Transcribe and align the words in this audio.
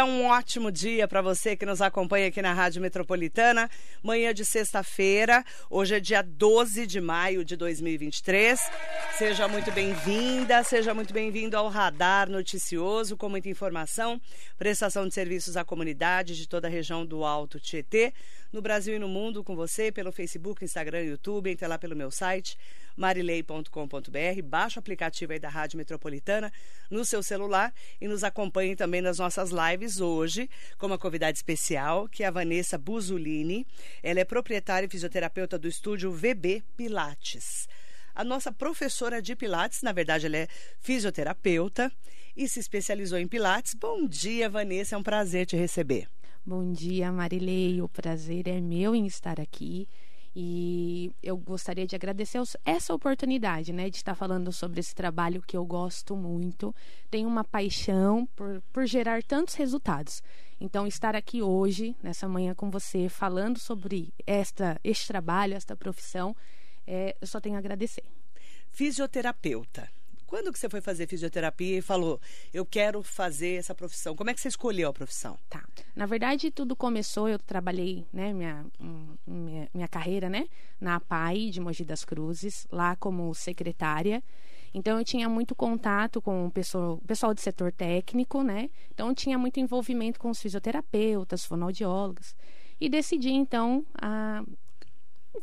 dia, 0.00 0.04
um 0.04 0.26
ótimo 0.26 0.72
dia 0.72 1.06
para 1.06 1.20
você 1.20 1.54
que 1.54 1.66
nos 1.66 1.82
acompanha 1.82 2.28
aqui 2.28 2.40
na 2.40 2.54
Rádio 2.54 2.80
Metropolitana. 2.80 3.68
Manhã 4.02 4.32
de 4.32 4.44
sexta-feira, 4.44 5.44
hoje 5.68 5.94
é 5.96 6.00
dia 6.00 6.22
12 6.22 6.86
de 6.86 7.00
maio 7.00 7.44
de 7.44 7.54
2023. 7.54 8.58
Seja 9.18 9.46
muito 9.46 9.70
bem-vinda, 9.72 10.62
seja 10.64 10.94
muito 10.94 11.12
bem-vindo 11.12 11.56
ao 11.56 11.68
Radar 11.68 12.30
Noticioso, 12.30 13.16
com 13.16 13.28
muita 13.28 13.50
informação, 13.50 14.20
prestação 14.58 15.06
de 15.06 15.12
serviços 15.12 15.56
à 15.56 15.64
comunidade 15.64 16.36
de 16.36 16.48
toda 16.48 16.66
a 16.66 16.70
região 16.70 17.04
do 17.04 17.24
Alto 17.24 17.60
Tietê, 17.60 18.14
no 18.52 18.62
Brasil 18.62 18.96
e 18.96 18.98
no 18.98 19.08
mundo, 19.08 19.44
com 19.44 19.54
você 19.54 19.92
pelo 19.92 20.10
Facebook, 20.12 20.64
Instagram, 20.64 21.02
YouTube, 21.02 21.50
entre 21.50 21.66
lá 21.66 21.78
pelo 21.78 21.94
meu 21.94 22.10
site 22.10 22.56
marilei.com.br, 23.00 24.42
baixe 24.44 24.78
o 24.78 24.80
aplicativo 24.80 25.32
aí 25.32 25.38
da 25.38 25.48
Rádio 25.48 25.78
Metropolitana 25.78 26.52
no 26.90 27.02
seu 27.02 27.22
celular 27.22 27.72
e 27.98 28.06
nos 28.06 28.22
acompanhe 28.22 28.76
também 28.76 29.00
nas 29.00 29.18
nossas 29.18 29.50
lives 29.50 30.00
hoje, 30.00 30.50
com 30.76 30.86
uma 30.86 30.98
convidada 30.98 31.32
especial, 31.32 32.06
que 32.06 32.22
é 32.22 32.26
a 32.26 32.30
Vanessa 32.30 32.76
Buzolini. 32.76 33.66
Ela 34.02 34.20
é 34.20 34.24
proprietária 34.24 34.86
e 34.86 34.90
fisioterapeuta 34.90 35.58
do 35.58 35.66
estúdio 35.66 36.12
VB 36.12 36.62
Pilates. 36.76 37.66
A 38.14 38.22
nossa 38.22 38.52
professora 38.52 39.22
de 39.22 39.34
Pilates, 39.34 39.80
na 39.80 39.92
verdade, 39.92 40.26
ela 40.26 40.36
é 40.36 40.48
fisioterapeuta 40.78 41.90
e 42.36 42.46
se 42.46 42.60
especializou 42.60 43.18
em 43.18 43.26
Pilates. 43.26 43.72
Bom 43.72 44.06
dia, 44.06 44.50
Vanessa, 44.50 44.94
é 44.94 44.98
um 44.98 45.02
prazer 45.02 45.46
te 45.46 45.56
receber. 45.56 46.06
Bom 46.44 46.70
dia, 46.70 47.10
Marilei. 47.10 47.80
O 47.80 47.88
prazer 47.88 48.46
é 48.46 48.60
meu 48.60 48.94
em 48.94 49.06
estar 49.06 49.40
aqui. 49.40 49.88
E 50.34 51.12
eu 51.22 51.36
gostaria 51.36 51.86
de 51.86 51.96
agradecer 51.96 52.40
essa 52.64 52.94
oportunidade, 52.94 53.72
né, 53.72 53.90
de 53.90 53.96
estar 53.96 54.14
falando 54.14 54.52
sobre 54.52 54.78
esse 54.78 54.94
trabalho 54.94 55.42
que 55.42 55.56
eu 55.56 55.64
gosto 55.64 56.16
muito. 56.16 56.74
Tenho 57.10 57.28
uma 57.28 57.42
paixão 57.42 58.26
por, 58.36 58.62
por 58.72 58.86
gerar 58.86 59.22
tantos 59.22 59.54
resultados. 59.54 60.22
Então, 60.60 60.86
estar 60.86 61.16
aqui 61.16 61.42
hoje, 61.42 61.96
nessa 62.02 62.28
manhã 62.28 62.54
com 62.54 62.70
você, 62.70 63.08
falando 63.08 63.58
sobre 63.58 64.12
esta, 64.26 64.78
este 64.84 65.08
trabalho, 65.08 65.54
esta 65.54 65.74
profissão, 65.74 66.36
é, 66.86 67.16
eu 67.20 67.26
só 67.26 67.40
tenho 67.40 67.56
a 67.56 67.58
agradecer. 67.58 68.04
Fisioterapeuta. 68.70 69.88
Quando 70.30 70.52
que 70.52 70.60
você 70.60 70.68
foi 70.68 70.80
fazer 70.80 71.08
fisioterapia 71.08 71.78
e 71.78 71.82
falou, 71.82 72.20
eu 72.54 72.64
quero 72.64 73.02
fazer 73.02 73.56
essa 73.56 73.74
profissão? 73.74 74.14
Como 74.14 74.30
é 74.30 74.34
que 74.34 74.40
você 74.40 74.46
escolheu 74.46 74.88
a 74.88 74.92
profissão? 74.92 75.36
Tá. 75.48 75.64
Na 75.96 76.06
verdade, 76.06 76.52
tudo 76.52 76.76
começou, 76.76 77.28
eu 77.28 77.36
trabalhei, 77.36 78.06
né, 78.12 78.32
minha, 78.32 78.64
minha, 79.26 79.68
minha 79.74 79.88
carreira, 79.88 80.28
né, 80.28 80.46
na 80.80 80.94
APAI 80.94 81.50
de 81.50 81.60
Mogi 81.60 81.84
das 81.84 82.04
Cruzes, 82.04 82.64
lá 82.70 82.94
como 82.94 83.34
secretária. 83.34 84.22
Então 84.72 85.00
eu 85.00 85.04
tinha 85.04 85.28
muito 85.28 85.52
contato 85.52 86.22
com 86.22 86.46
o 86.46 86.50
pessoal, 86.52 86.98
pessoal 87.08 87.34
do 87.34 87.40
setor 87.40 87.72
técnico, 87.72 88.44
né? 88.44 88.70
Então 88.94 89.08
eu 89.08 89.14
tinha 89.16 89.36
muito 89.36 89.58
envolvimento 89.58 90.20
com 90.20 90.30
os 90.30 90.40
fisioterapeutas, 90.40 91.44
fonoaudiólogos. 91.44 92.36
E 92.80 92.88
decidi 92.88 93.30
então 93.30 93.84
a 94.00 94.44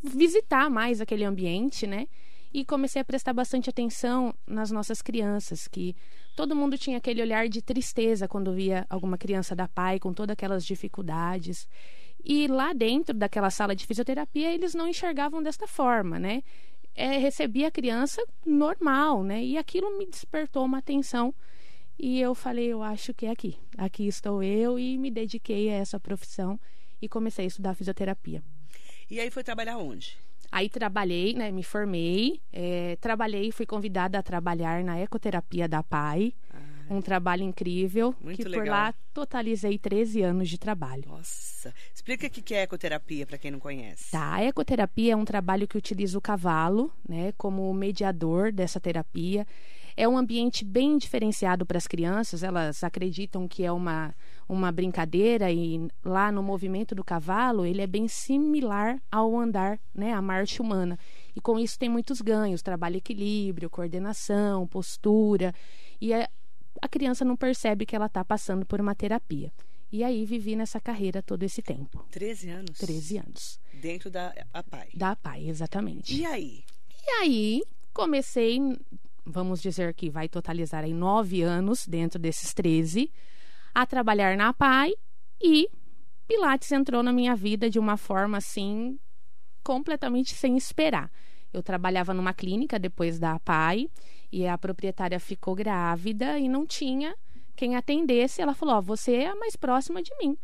visitar 0.01 0.69
mais 0.69 1.01
aquele 1.01 1.25
ambiente, 1.25 1.85
né? 1.85 2.07
E 2.53 2.63
comecei 2.65 3.01
a 3.01 3.05
prestar 3.05 3.33
bastante 3.33 3.69
atenção 3.69 4.33
nas 4.45 4.71
nossas 4.71 5.01
crianças, 5.01 5.67
que 5.67 5.95
todo 6.35 6.55
mundo 6.55 6.77
tinha 6.77 6.97
aquele 6.97 7.21
olhar 7.21 7.47
de 7.49 7.61
tristeza 7.61 8.27
quando 8.27 8.53
via 8.53 8.85
alguma 8.89 9.17
criança 9.17 9.55
da 9.55 9.67
pai 9.67 9.99
com 9.99 10.13
todas 10.13 10.33
aquelas 10.33 10.65
dificuldades. 10.65 11.67
E 12.23 12.47
lá 12.47 12.73
dentro 12.73 13.15
daquela 13.15 13.49
sala 13.49 13.75
de 13.75 13.85
fisioterapia, 13.85 14.53
eles 14.53 14.73
não 14.73 14.87
enxergavam 14.87 15.41
desta 15.41 15.67
forma, 15.67 16.19
né? 16.19 16.43
É, 16.95 17.17
recebia 17.17 17.67
a 17.67 17.71
criança 17.71 18.23
normal, 18.45 19.23
né? 19.23 19.43
E 19.43 19.57
aquilo 19.57 19.97
me 19.97 20.05
despertou 20.05 20.65
uma 20.65 20.79
atenção. 20.79 21.33
E 21.97 22.19
eu 22.19 22.35
falei, 22.35 22.67
eu 22.67 22.83
acho 22.83 23.13
que 23.13 23.25
é 23.25 23.31
aqui. 23.31 23.57
Aqui 23.77 24.07
estou 24.07 24.41
eu 24.43 24.77
e 24.77 24.97
me 24.97 25.09
dediquei 25.09 25.69
a 25.69 25.73
essa 25.73 25.99
profissão 25.99 26.59
e 27.01 27.07
comecei 27.07 27.45
a 27.45 27.47
estudar 27.47 27.75
fisioterapia. 27.75 28.43
E 29.09 29.19
aí 29.19 29.31
foi 29.31 29.43
trabalhar 29.43 29.77
onde? 29.77 30.17
Aí 30.51 30.69
trabalhei, 30.69 31.33
né, 31.33 31.51
me 31.51 31.63
formei, 31.63 32.41
é, 32.51 32.97
trabalhei, 33.01 33.51
fui 33.51 33.65
convidada 33.65 34.17
a 34.17 34.23
trabalhar 34.23 34.83
na 34.83 34.97
ecoterapia 34.97 35.67
da 35.67 35.83
PAI. 35.83 36.33
Ah, 36.53 36.57
um 36.89 37.01
trabalho 37.01 37.43
incrível, 37.43 38.15
Muito 38.21 38.37
que 38.37 38.43
legal. 38.45 38.63
por 38.65 38.69
lá 38.71 38.93
totalizei 39.13 39.77
13 39.77 40.21
anos 40.21 40.47
de 40.49 40.57
trabalho. 40.57 41.03
Nossa, 41.07 41.73
explica 41.93 42.27
o 42.27 42.29
que 42.29 42.53
é 42.53 42.61
ecoterapia 42.61 43.25
para 43.25 43.37
quem 43.37 43.51
não 43.51 43.59
conhece. 43.59 44.11
Tá, 44.11 44.35
a 44.35 44.43
ecoterapia 44.45 45.13
é 45.13 45.15
um 45.15 45.25
trabalho 45.25 45.67
que 45.67 45.77
utiliza 45.77 46.17
o 46.17 46.21
cavalo, 46.21 46.91
né, 47.07 47.33
como 47.37 47.73
mediador 47.73 48.53
dessa 48.53 48.79
terapia. 48.79 49.45
É 49.97 50.07
um 50.07 50.17
ambiente 50.17 50.63
bem 50.63 50.97
diferenciado 50.97 51.65
para 51.65 51.77
as 51.77 51.87
crianças, 51.87 52.43
elas 52.43 52.83
acreditam 52.83 53.47
que 53.47 53.65
é 53.65 53.71
uma, 53.71 54.13
uma 54.47 54.71
brincadeira 54.71 55.51
e 55.51 55.87
lá 56.03 56.31
no 56.31 56.41
movimento 56.41 56.95
do 56.95 57.03
cavalo 57.03 57.65
ele 57.65 57.81
é 57.81 57.87
bem 57.87 58.07
similar 58.07 59.01
ao 59.11 59.37
andar, 59.37 59.79
né, 59.93 60.13
a 60.13 60.21
marcha 60.21 60.63
humana. 60.63 60.97
E 61.35 61.41
com 61.41 61.59
isso 61.59 61.77
tem 61.77 61.89
muitos 61.89 62.21
ganhos, 62.21 62.61
trabalho 62.61 62.97
equilíbrio, 62.97 63.69
coordenação, 63.69 64.65
postura. 64.67 65.53
E 65.99 66.13
a, 66.13 66.29
a 66.81 66.87
criança 66.87 67.25
não 67.25 67.35
percebe 67.35 67.85
que 67.85 67.95
ela 67.95 68.05
está 68.05 68.23
passando 68.23 68.65
por 68.65 68.79
uma 68.79 68.95
terapia. 68.95 69.51
E 69.91 70.03
aí 70.03 70.25
vivi 70.25 70.55
nessa 70.55 70.79
carreira 70.79 71.21
todo 71.21 71.43
esse 71.43 71.61
tempo. 71.61 72.05
13 72.11 72.49
anos? 72.49 72.77
13 72.77 73.17
anos. 73.17 73.59
Dentro 73.73 74.09
da 74.09 74.33
APAI. 74.53 74.89
Da 74.93 75.11
APAI, 75.11 75.47
exatamente. 75.47 76.15
E 76.15 76.25
aí? 76.25 76.63
E 77.05 77.09
aí 77.21 77.63
comecei 77.93 78.59
vamos 79.27 79.61
dizer 79.61 79.93
que 79.93 80.09
vai 80.09 80.29
totalizar 80.29 80.83
aí 80.83 80.93
nove 80.93 81.41
anos 81.41 81.85
dentro 81.85 82.19
desses 82.19 82.53
13, 82.53 83.11
a 83.77 83.85
trabalhar 83.85 84.35
na 84.35 84.51
PAI 84.51 84.91
e 85.39 85.69
Pilates 86.27 86.71
entrou 86.71 87.03
na 87.03 87.13
minha 87.13 87.35
vida 87.35 87.69
de 87.69 87.77
uma 87.77 87.95
forma 87.95 88.39
assim 88.39 88.97
completamente 89.63 90.33
sem 90.33 90.57
esperar. 90.57 91.11
Eu 91.53 91.61
trabalhava 91.61 92.11
numa 92.11 92.33
clínica 92.33 92.79
depois 92.79 93.19
da 93.19 93.37
PAI 93.37 93.87
e 94.31 94.47
a 94.47 94.57
proprietária 94.57 95.19
ficou 95.19 95.53
grávida 95.53 96.39
e 96.39 96.49
não 96.49 96.65
tinha 96.65 97.15
quem 97.55 97.75
atendesse. 97.75 98.41
Ela 98.41 98.55
falou: 98.55 98.79
oh, 98.79 98.81
você 98.81 99.13
é 99.13 99.27
a 99.27 99.35
mais 99.35 99.55
próxima 99.55 100.01
de 100.01 100.09
mim. 100.19 100.35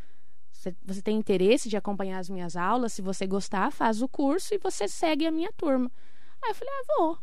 Você, 0.51 0.75
você 0.85 1.01
tem 1.01 1.17
interesse 1.17 1.67
de 1.67 1.75
acompanhar 1.75 2.19
as 2.19 2.29
minhas 2.29 2.55
aulas? 2.55 2.93
Se 2.93 3.01
você 3.01 3.25
gostar, 3.25 3.71
faz 3.71 4.03
o 4.03 4.07
curso 4.07 4.53
e 4.53 4.59
você 4.59 4.87
segue 4.87 5.25
a 5.25 5.31
minha 5.31 5.51
turma. 5.53 5.91
Aí 6.39 6.51
eu 6.51 6.55
falei: 6.55 6.71
ah, 6.71 6.85
vou. 6.99 7.17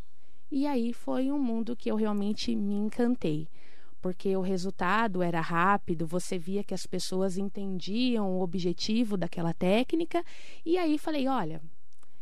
E 0.51 0.67
aí 0.67 0.93
foi 0.93 1.31
um 1.31 1.39
mundo 1.39 1.77
que 1.77 1.89
eu 1.89 1.95
realmente 1.95 2.57
me 2.57 2.75
encantei, 2.75 3.49
porque 4.01 4.37
o 4.37 4.41
resultado 4.41 5.23
era 5.23 5.41
rápido, 5.41 6.07
você 6.07 6.39
via 6.39 6.65
que 6.65 6.75
as 6.75 6.87
pessoas 6.87 7.37
entendiam 7.37 8.31
o 8.31 8.43
objetivo 8.43 9.17
daquela 9.17 9.53
técnica, 9.53 10.25
e 10.65 10.79
aí 10.79 10.99
falei: 10.99 11.29
olha, 11.29 11.61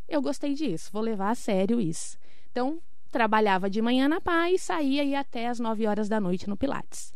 eu 0.07 0.21
gostei 0.21 0.53
disso, 0.53 0.89
vou 0.91 1.01
levar 1.01 1.29
a 1.29 1.35
sério 1.35 1.79
isso. 1.79 2.17
Então, 2.51 2.79
trabalhava 3.11 3.69
de 3.69 3.81
manhã 3.81 4.07
na 4.07 4.19
paz 4.19 4.53
e 4.53 4.65
saía 4.65 5.03
e 5.03 5.15
até 5.15 5.47
as 5.47 5.59
9 5.59 5.87
horas 5.87 6.09
da 6.09 6.19
noite 6.19 6.49
no 6.49 6.57
Pilates. 6.57 7.13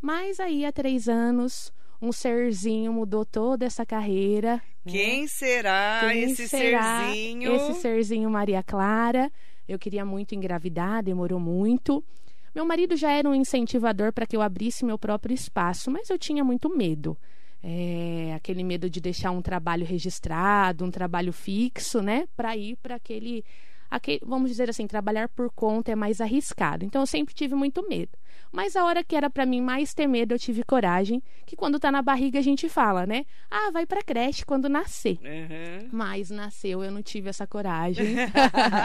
Mas 0.00 0.38
aí, 0.40 0.64
há 0.64 0.72
três 0.72 1.08
anos, 1.08 1.72
um 2.00 2.12
serzinho 2.12 2.92
mudou 2.92 3.24
toda 3.24 3.64
essa 3.64 3.84
carreira. 3.84 4.62
Quem 4.86 5.22
né? 5.22 5.28
será 5.28 6.00
Quem 6.08 6.22
esse 6.24 6.48
será 6.48 7.04
serzinho? 7.04 7.54
Esse 7.54 7.80
serzinho 7.80 8.30
Maria 8.30 8.62
Clara. 8.62 9.30
Eu 9.66 9.78
queria 9.78 10.04
muito 10.04 10.34
engravidar, 10.34 11.02
demorou 11.02 11.40
muito. 11.40 12.04
Meu 12.56 12.64
marido 12.64 12.96
já 12.96 13.12
era 13.12 13.28
um 13.28 13.34
incentivador 13.34 14.14
para 14.14 14.24
que 14.24 14.34
eu 14.34 14.40
abrisse 14.40 14.82
meu 14.82 14.98
próprio 14.98 15.34
espaço, 15.34 15.90
mas 15.90 16.08
eu 16.08 16.18
tinha 16.18 16.42
muito 16.42 16.74
medo. 16.74 17.14
É, 17.62 18.32
aquele 18.34 18.64
medo 18.64 18.88
de 18.88 18.98
deixar 18.98 19.30
um 19.30 19.42
trabalho 19.42 19.84
registrado, 19.84 20.82
um 20.82 20.90
trabalho 20.90 21.34
fixo, 21.34 22.00
né, 22.00 22.26
para 22.34 22.56
ir 22.56 22.76
para 22.76 22.94
aquele, 22.94 23.44
aquele, 23.90 24.20
vamos 24.24 24.48
dizer 24.48 24.70
assim, 24.70 24.86
trabalhar 24.86 25.28
por 25.28 25.50
conta 25.50 25.92
é 25.92 25.94
mais 25.94 26.18
arriscado. 26.18 26.82
Então 26.82 27.02
eu 27.02 27.06
sempre 27.06 27.34
tive 27.34 27.54
muito 27.54 27.86
medo. 27.86 28.16
Mas 28.50 28.74
a 28.74 28.86
hora 28.86 29.04
que 29.04 29.14
era 29.14 29.28
para 29.28 29.44
mim 29.44 29.60
mais 29.60 29.92
ter 29.92 30.06
medo, 30.06 30.32
eu 30.32 30.38
tive 30.38 30.62
coragem, 30.62 31.22
que 31.44 31.56
quando 31.56 31.78
tá 31.78 31.92
na 31.92 32.00
barriga 32.00 32.38
a 32.38 32.42
gente 32.42 32.70
fala, 32.70 33.04
né? 33.04 33.26
Ah, 33.50 33.70
vai 33.70 33.84
pra 33.84 34.02
creche 34.02 34.46
quando 34.46 34.66
nascer. 34.66 35.18
Uhum. 35.22 35.88
Mas 35.92 36.30
nasceu, 36.30 36.82
eu 36.82 36.90
não 36.90 37.02
tive 37.02 37.28
essa 37.28 37.46
coragem. 37.46 38.16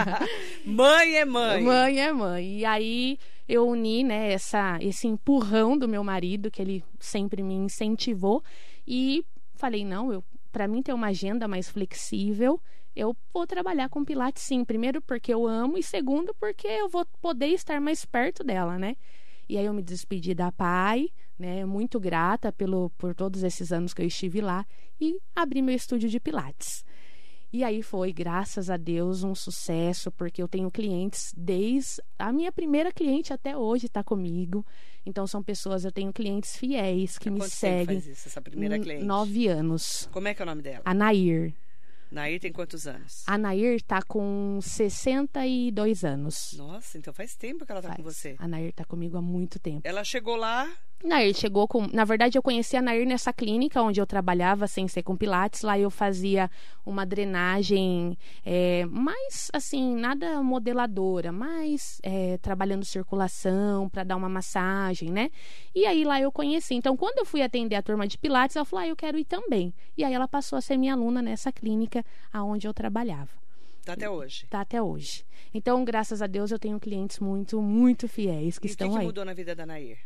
mãe 0.65 1.15
é 1.15 1.24
mãe. 1.24 1.63
Mãe 1.63 2.00
é 2.01 2.12
mãe. 2.12 2.59
E 2.59 2.65
aí 2.65 3.17
eu 3.51 3.68
uni, 3.68 4.01
né, 4.01 4.31
essa, 4.31 4.77
esse 4.80 5.09
empurrão 5.09 5.77
do 5.77 5.86
meu 5.86 6.01
marido, 6.06 6.50
que 6.50 6.62
ele 6.62 6.81
sempre 6.98 7.44
me 7.44 7.53
incentivou, 7.53 8.42
e 8.88 9.25
falei, 9.56 9.83
não, 9.83 10.13
eu 10.13 10.24
para 10.53 10.68
mim 10.68 10.81
ter 10.81 10.94
uma 10.94 11.07
agenda 11.07 11.48
mais 11.48 11.69
flexível, 11.69 12.62
eu 12.95 13.15
vou 13.33 13.45
trabalhar 13.45 13.89
com 13.89 14.03
Pilates 14.06 14.44
sim. 14.44 14.63
Primeiro 14.65 15.01
porque 15.01 15.33
eu 15.33 15.48
amo 15.48 15.77
e 15.77 15.83
segundo 15.83 16.33
porque 16.33 16.68
eu 16.68 16.89
vou 16.89 17.06
poder 17.21 17.48
estar 17.48 17.80
mais 17.80 18.06
perto 18.06 18.44
dela, 18.44 18.77
né? 18.77 18.95
E 19.48 19.57
aí 19.57 19.65
eu 19.65 19.74
me 19.74 19.81
despedi 19.81 20.33
da 20.33 20.51
PAI, 20.51 21.09
né? 21.39 21.65
Muito 21.65 22.00
grata 22.00 22.51
pelo, 22.51 22.89
por 22.92 23.13
todos 23.15 23.44
esses 23.44 23.71
anos 23.71 23.94
que 23.94 24.01
eu 24.01 24.07
estive 24.07 24.42
lá 24.42 24.65
e 25.00 25.18
abri 25.36 25.62
meu 25.62 25.75
estúdio 25.75 26.09
de 26.09 26.19
Pilates. 26.19 26.86
E 27.53 27.63
aí 27.65 27.81
foi, 27.83 28.13
graças 28.13 28.69
a 28.69 28.77
Deus, 28.77 29.24
um 29.24 29.36
sucesso, 29.36 30.09
porque 30.12 30.42
eu 30.42 30.48
tenho 30.48 30.71
clientes 30.71 31.33
desde 31.36 32.01
a 32.18 32.31
minha 32.31 32.51
primeira 32.51 32.92
cliente 32.94 33.33
até 33.33 33.57
hoje 33.57 33.88
está 33.88 34.01
comigo. 34.03 34.65
Então 35.06 35.27
são 35.27 35.44
pessoas, 35.44 35.83
eu 35.83 35.92
tenho 35.92 36.13
clientes 36.13 36.56
fiéis 36.56 37.18
que 37.18 37.27
Há 37.27 37.31
me 37.31 37.42
seguem. 37.50 37.86
faz 38.00 38.07
isso, 38.07 38.27
essa 38.30 38.42
primeira 38.42 38.80
cliente? 38.80 39.03
Nove 39.03 39.48
anos. 39.48 40.07
Como 40.13 40.27
é 40.30 40.33
que 40.33 40.42
é 40.42 40.44
o 40.44 40.45
nome 40.45 40.62
dela? 40.62 40.81
A 40.86 40.94
Nair. 40.94 41.53
Nair 42.09 42.39
tem 42.39 42.51
quantos 42.53 42.88
anos? 42.88 43.24
A 43.27 43.38
Nair 43.38 43.75
está 43.75 44.01
com 44.01 44.59
62 44.62 46.03
anos. 46.03 46.53
Nossa, 46.57 46.98
então 46.98 47.13
faz 47.13 47.36
tempo 47.36 47.65
que 47.65 47.71
ela 47.71 47.81
tá 47.81 47.95
com 47.95 48.03
Faz. 48.03 48.15
você. 48.15 48.36
A 48.39 48.48
Nair 48.48 48.69
está 48.69 48.86
comigo 48.86 49.18
há 49.18 49.21
muito 49.21 49.59
tempo. 49.59 49.81
Ela 49.83 50.03
chegou 50.03 50.36
lá, 50.36 50.69
Nair 51.03 51.33
chegou 51.36 51.68
com. 51.68 51.88
Na 51.92 52.06
verdade, 52.06 52.38
eu 52.38 52.44
conheci 52.44 52.77
a 52.77 52.81
Nair 52.81 53.07
nessa 53.07 53.33
clínica 53.33 53.81
onde 53.81 54.00
eu 54.00 54.06
trabalhava 54.06 54.68
sem 54.68 54.88
ser 54.88 55.03
com 55.03 55.15
Pilates. 55.15 55.62
Lá 55.62 55.77
eu 55.77 55.89
fazia 55.89 56.50
uma 56.86 57.06
drenagem 57.06 58.18
é, 58.45 58.86
mais 58.86 59.50
assim, 59.53 59.95
nada 59.95 60.42
modeladora, 60.44 61.31
mais 61.31 62.00
é, 62.03 62.38
trabalhando 62.38 62.86
circulação 62.86 63.89
para 63.89 64.03
dar 64.03 64.15
uma 64.15 64.30
massagem, 64.30 65.09
né? 65.09 65.30
E 65.74 65.86
aí 65.86 66.03
lá 66.03 66.19
eu 66.21 66.31
conheci. 66.31 66.75
Então, 66.75 66.95
quando 66.95 67.19
eu 67.19 67.25
fui 67.25 67.42
atender 67.42 67.75
a 67.75 67.81
turma 67.81 68.07
de 68.07 68.18
Pilates, 68.18 68.56
ela 68.56 68.65
falou: 68.65 68.86
ah, 68.86 68.88
eu 68.88 68.95
quero 68.95 69.18
ir 69.18 69.25
também. 69.25 69.74
E 69.98 70.03
aí 70.03 70.13
ela 70.13 70.27
passou 70.27 70.57
a 70.57 70.62
ser 70.62 70.77
minha 70.77 70.94
aluna 70.94 71.21
nessa 71.21 71.51
clínica 71.51 72.03
aonde 72.31 72.68
eu 72.68 72.74
trabalhava. 72.74 73.31
tá 73.83 73.94
até 73.94 74.09
hoje. 74.09 74.45
Tá 74.50 74.62
até 74.62 74.81
hoje. 74.81 75.25
Então, 75.53 75.83
graças 75.83 76.21
a 76.21 76.27
Deus, 76.27 76.51
eu 76.51 76.59
tenho 76.59 76.80
clientes 76.80 77.19
muito, 77.19 77.62
muito 77.62 78.07
fiéis 78.07 78.57
que 78.57 78.68
e 78.68 78.68
o 78.68 78.69
que, 78.69 78.74
estão 78.74 78.92
que 78.92 78.98
aí 78.98 79.06
mudou 79.06 79.25
na 79.25 79.33
vida 79.33 79.56
da 79.56 79.65
Nair? 79.65 79.98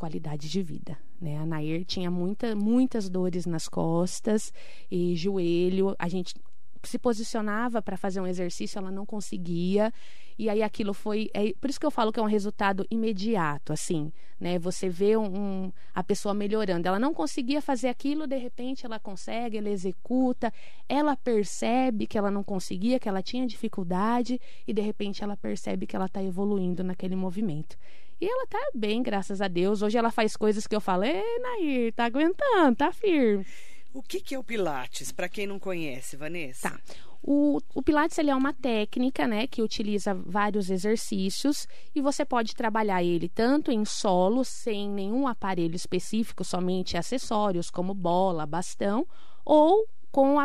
Qualidade 0.00 0.48
de 0.48 0.62
vida, 0.62 0.96
né? 1.20 1.36
A 1.36 1.44
Nair 1.44 1.84
tinha 1.84 2.10
muita, 2.10 2.56
muitas 2.56 3.10
dores 3.10 3.44
nas 3.44 3.68
costas 3.68 4.50
e 4.90 5.14
joelho. 5.14 5.94
A 5.98 6.08
gente 6.08 6.34
se 6.82 6.98
posicionava 6.98 7.82
para 7.82 7.98
fazer 7.98 8.18
um 8.18 8.26
exercício, 8.26 8.78
ela 8.78 8.90
não 8.90 9.04
conseguia. 9.04 9.92
E 10.38 10.48
aí 10.48 10.62
aquilo 10.62 10.94
foi, 10.94 11.28
é 11.34 11.52
por 11.60 11.68
isso 11.68 11.78
que 11.78 11.84
eu 11.84 11.90
falo 11.90 12.10
que 12.10 12.18
é 12.18 12.22
um 12.22 12.26
resultado 12.38 12.86
imediato, 12.90 13.74
assim, 13.74 14.10
né? 14.40 14.58
Você 14.58 14.88
vê 14.88 15.14
um, 15.18 15.26
um- 15.66 15.72
a 15.94 16.02
pessoa 16.02 16.32
melhorando. 16.32 16.88
Ela 16.88 16.98
não 16.98 17.12
conseguia 17.12 17.60
fazer 17.60 17.88
aquilo, 17.88 18.26
de 18.26 18.38
repente 18.38 18.86
ela 18.86 18.98
consegue, 18.98 19.58
ela 19.58 19.68
executa, 19.68 20.50
ela 20.88 21.14
percebe 21.14 22.06
que 22.06 22.16
ela 22.16 22.30
não 22.30 22.42
conseguia, 22.42 22.98
que 22.98 23.06
ela 23.10 23.22
tinha 23.22 23.46
dificuldade 23.46 24.40
e 24.66 24.72
de 24.72 24.80
repente 24.80 25.22
ela 25.22 25.36
percebe 25.36 25.86
que 25.86 25.94
ela 25.94 26.06
está 26.06 26.22
evoluindo 26.24 26.82
naquele 26.82 27.16
movimento. 27.16 27.76
E 28.20 28.26
ela 28.28 28.46
tá 28.46 28.70
bem, 28.74 29.02
graças 29.02 29.40
a 29.40 29.48
Deus. 29.48 29.80
Hoje 29.80 29.96
ela 29.96 30.10
faz 30.10 30.36
coisas 30.36 30.66
que 30.66 30.76
eu 30.76 30.80
falo, 30.80 31.04
Ê, 31.04 31.22
Nair, 31.38 31.92
tá 31.94 32.04
aguentando, 32.04 32.76
tá 32.76 32.92
firme. 32.92 33.46
O 33.94 34.02
que, 34.02 34.20
que 34.20 34.34
é 34.34 34.38
o 34.38 34.44
Pilates, 34.44 35.10
para 35.10 35.28
quem 35.28 35.46
não 35.46 35.58
conhece, 35.58 36.16
Vanessa? 36.16 36.70
Tá. 36.70 36.80
O, 37.22 37.60
o 37.74 37.82
Pilates 37.82 38.16
ele 38.18 38.30
é 38.30 38.34
uma 38.34 38.52
técnica, 38.52 39.26
né, 39.26 39.46
que 39.46 39.62
utiliza 39.62 40.14
vários 40.14 40.70
exercícios 40.70 41.66
e 41.94 42.00
você 42.00 42.24
pode 42.24 42.54
trabalhar 42.54 43.02
ele 43.02 43.28
tanto 43.28 43.70
em 43.70 43.84
solo, 43.84 44.44
sem 44.44 44.88
nenhum 44.88 45.26
aparelho 45.26 45.76
específico, 45.76 46.44
somente 46.44 46.96
acessórios 46.96 47.70
como 47.70 47.92
bola, 47.92 48.46
bastão, 48.46 49.06
ou 49.44 49.86
com, 50.10 50.36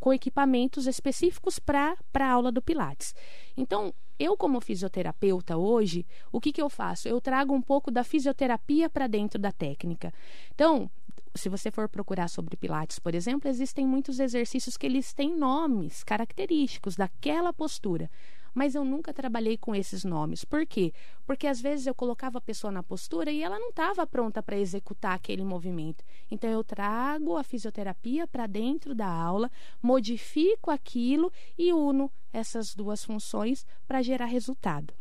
com 0.00 0.12
equipamentos 0.12 0.86
específicos 0.86 1.58
para 1.58 1.96
a 2.14 2.30
aula 2.30 2.52
do 2.52 2.62
Pilates. 2.62 3.14
Então, 3.56 3.92
eu, 4.18 4.36
como 4.36 4.60
fisioterapeuta 4.60 5.56
hoje, 5.56 6.06
o 6.30 6.40
que, 6.40 6.52
que 6.52 6.62
eu 6.62 6.70
faço? 6.70 7.08
Eu 7.08 7.20
trago 7.20 7.52
um 7.52 7.62
pouco 7.62 7.90
da 7.90 8.04
fisioterapia 8.04 8.88
para 8.88 9.06
dentro 9.06 9.38
da 9.38 9.50
técnica. 9.50 10.12
Então, 10.54 10.90
se 11.34 11.48
você 11.48 11.70
for 11.70 11.88
procurar 11.88 12.28
sobre 12.28 12.56
Pilates, 12.56 12.98
por 12.98 13.14
exemplo, 13.14 13.50
existem 13.50 13.86
muitos 13.86 14.20
exercícios 14.20 14.76
que 14.76 14.86
eles 14.86 15.12
têm 15.12 15.36
nomes 15.36 16.04
característicos 16.04 16.94
daquela 16.94 17.52
postura. 17.52 18.08
Mas 18.54 18.74
eu 18.74 18.84
nunca 18.84 19.12
trabalhei 19.12 19.58
com 19.58 19.74
esses 19.74 20.04
nomes. 20.04 20.44
Por 20.44 20.64
quê? 20.64 20.92
Porque 21.26 21.46
às 21.46 21.60
vezes 21.60 21.86
eu 21.86 21.94
colocava 21.94 22.38
a 22.38 22.40
pessoa 22.40 22.70
na 22.70 22.82
postura 22.82 23.30
e 23.30 23.42
ela 23.42 23.58
não 23.58 23.70
estava 23.70 24.06
pronta 24.06 24.42
para 24.42 24.58
executar 24.58 25.14
aquele 25.14 25.44
movimento. 25.44 26.04
Então 26.30 26.48
eu 26.48 26.62
trago 26.62 27.36
a 27.36 27.42
fisioterapia 27.42 28.26
para 28.26 28.46
dentro 28.46 28.94
da 28.94 29.08
aula, 29.08 29.50
modifico 29.82 30.70
aquilo 30.70 31.32
e 31.58 31.72
uno 31.72 32.10
essas 32.32 32.74
duas 32.74 33.04
funções 33.04 33.66
para 33.86 34.02
gerar 34.02 34.26
resultado. 34.26 34.94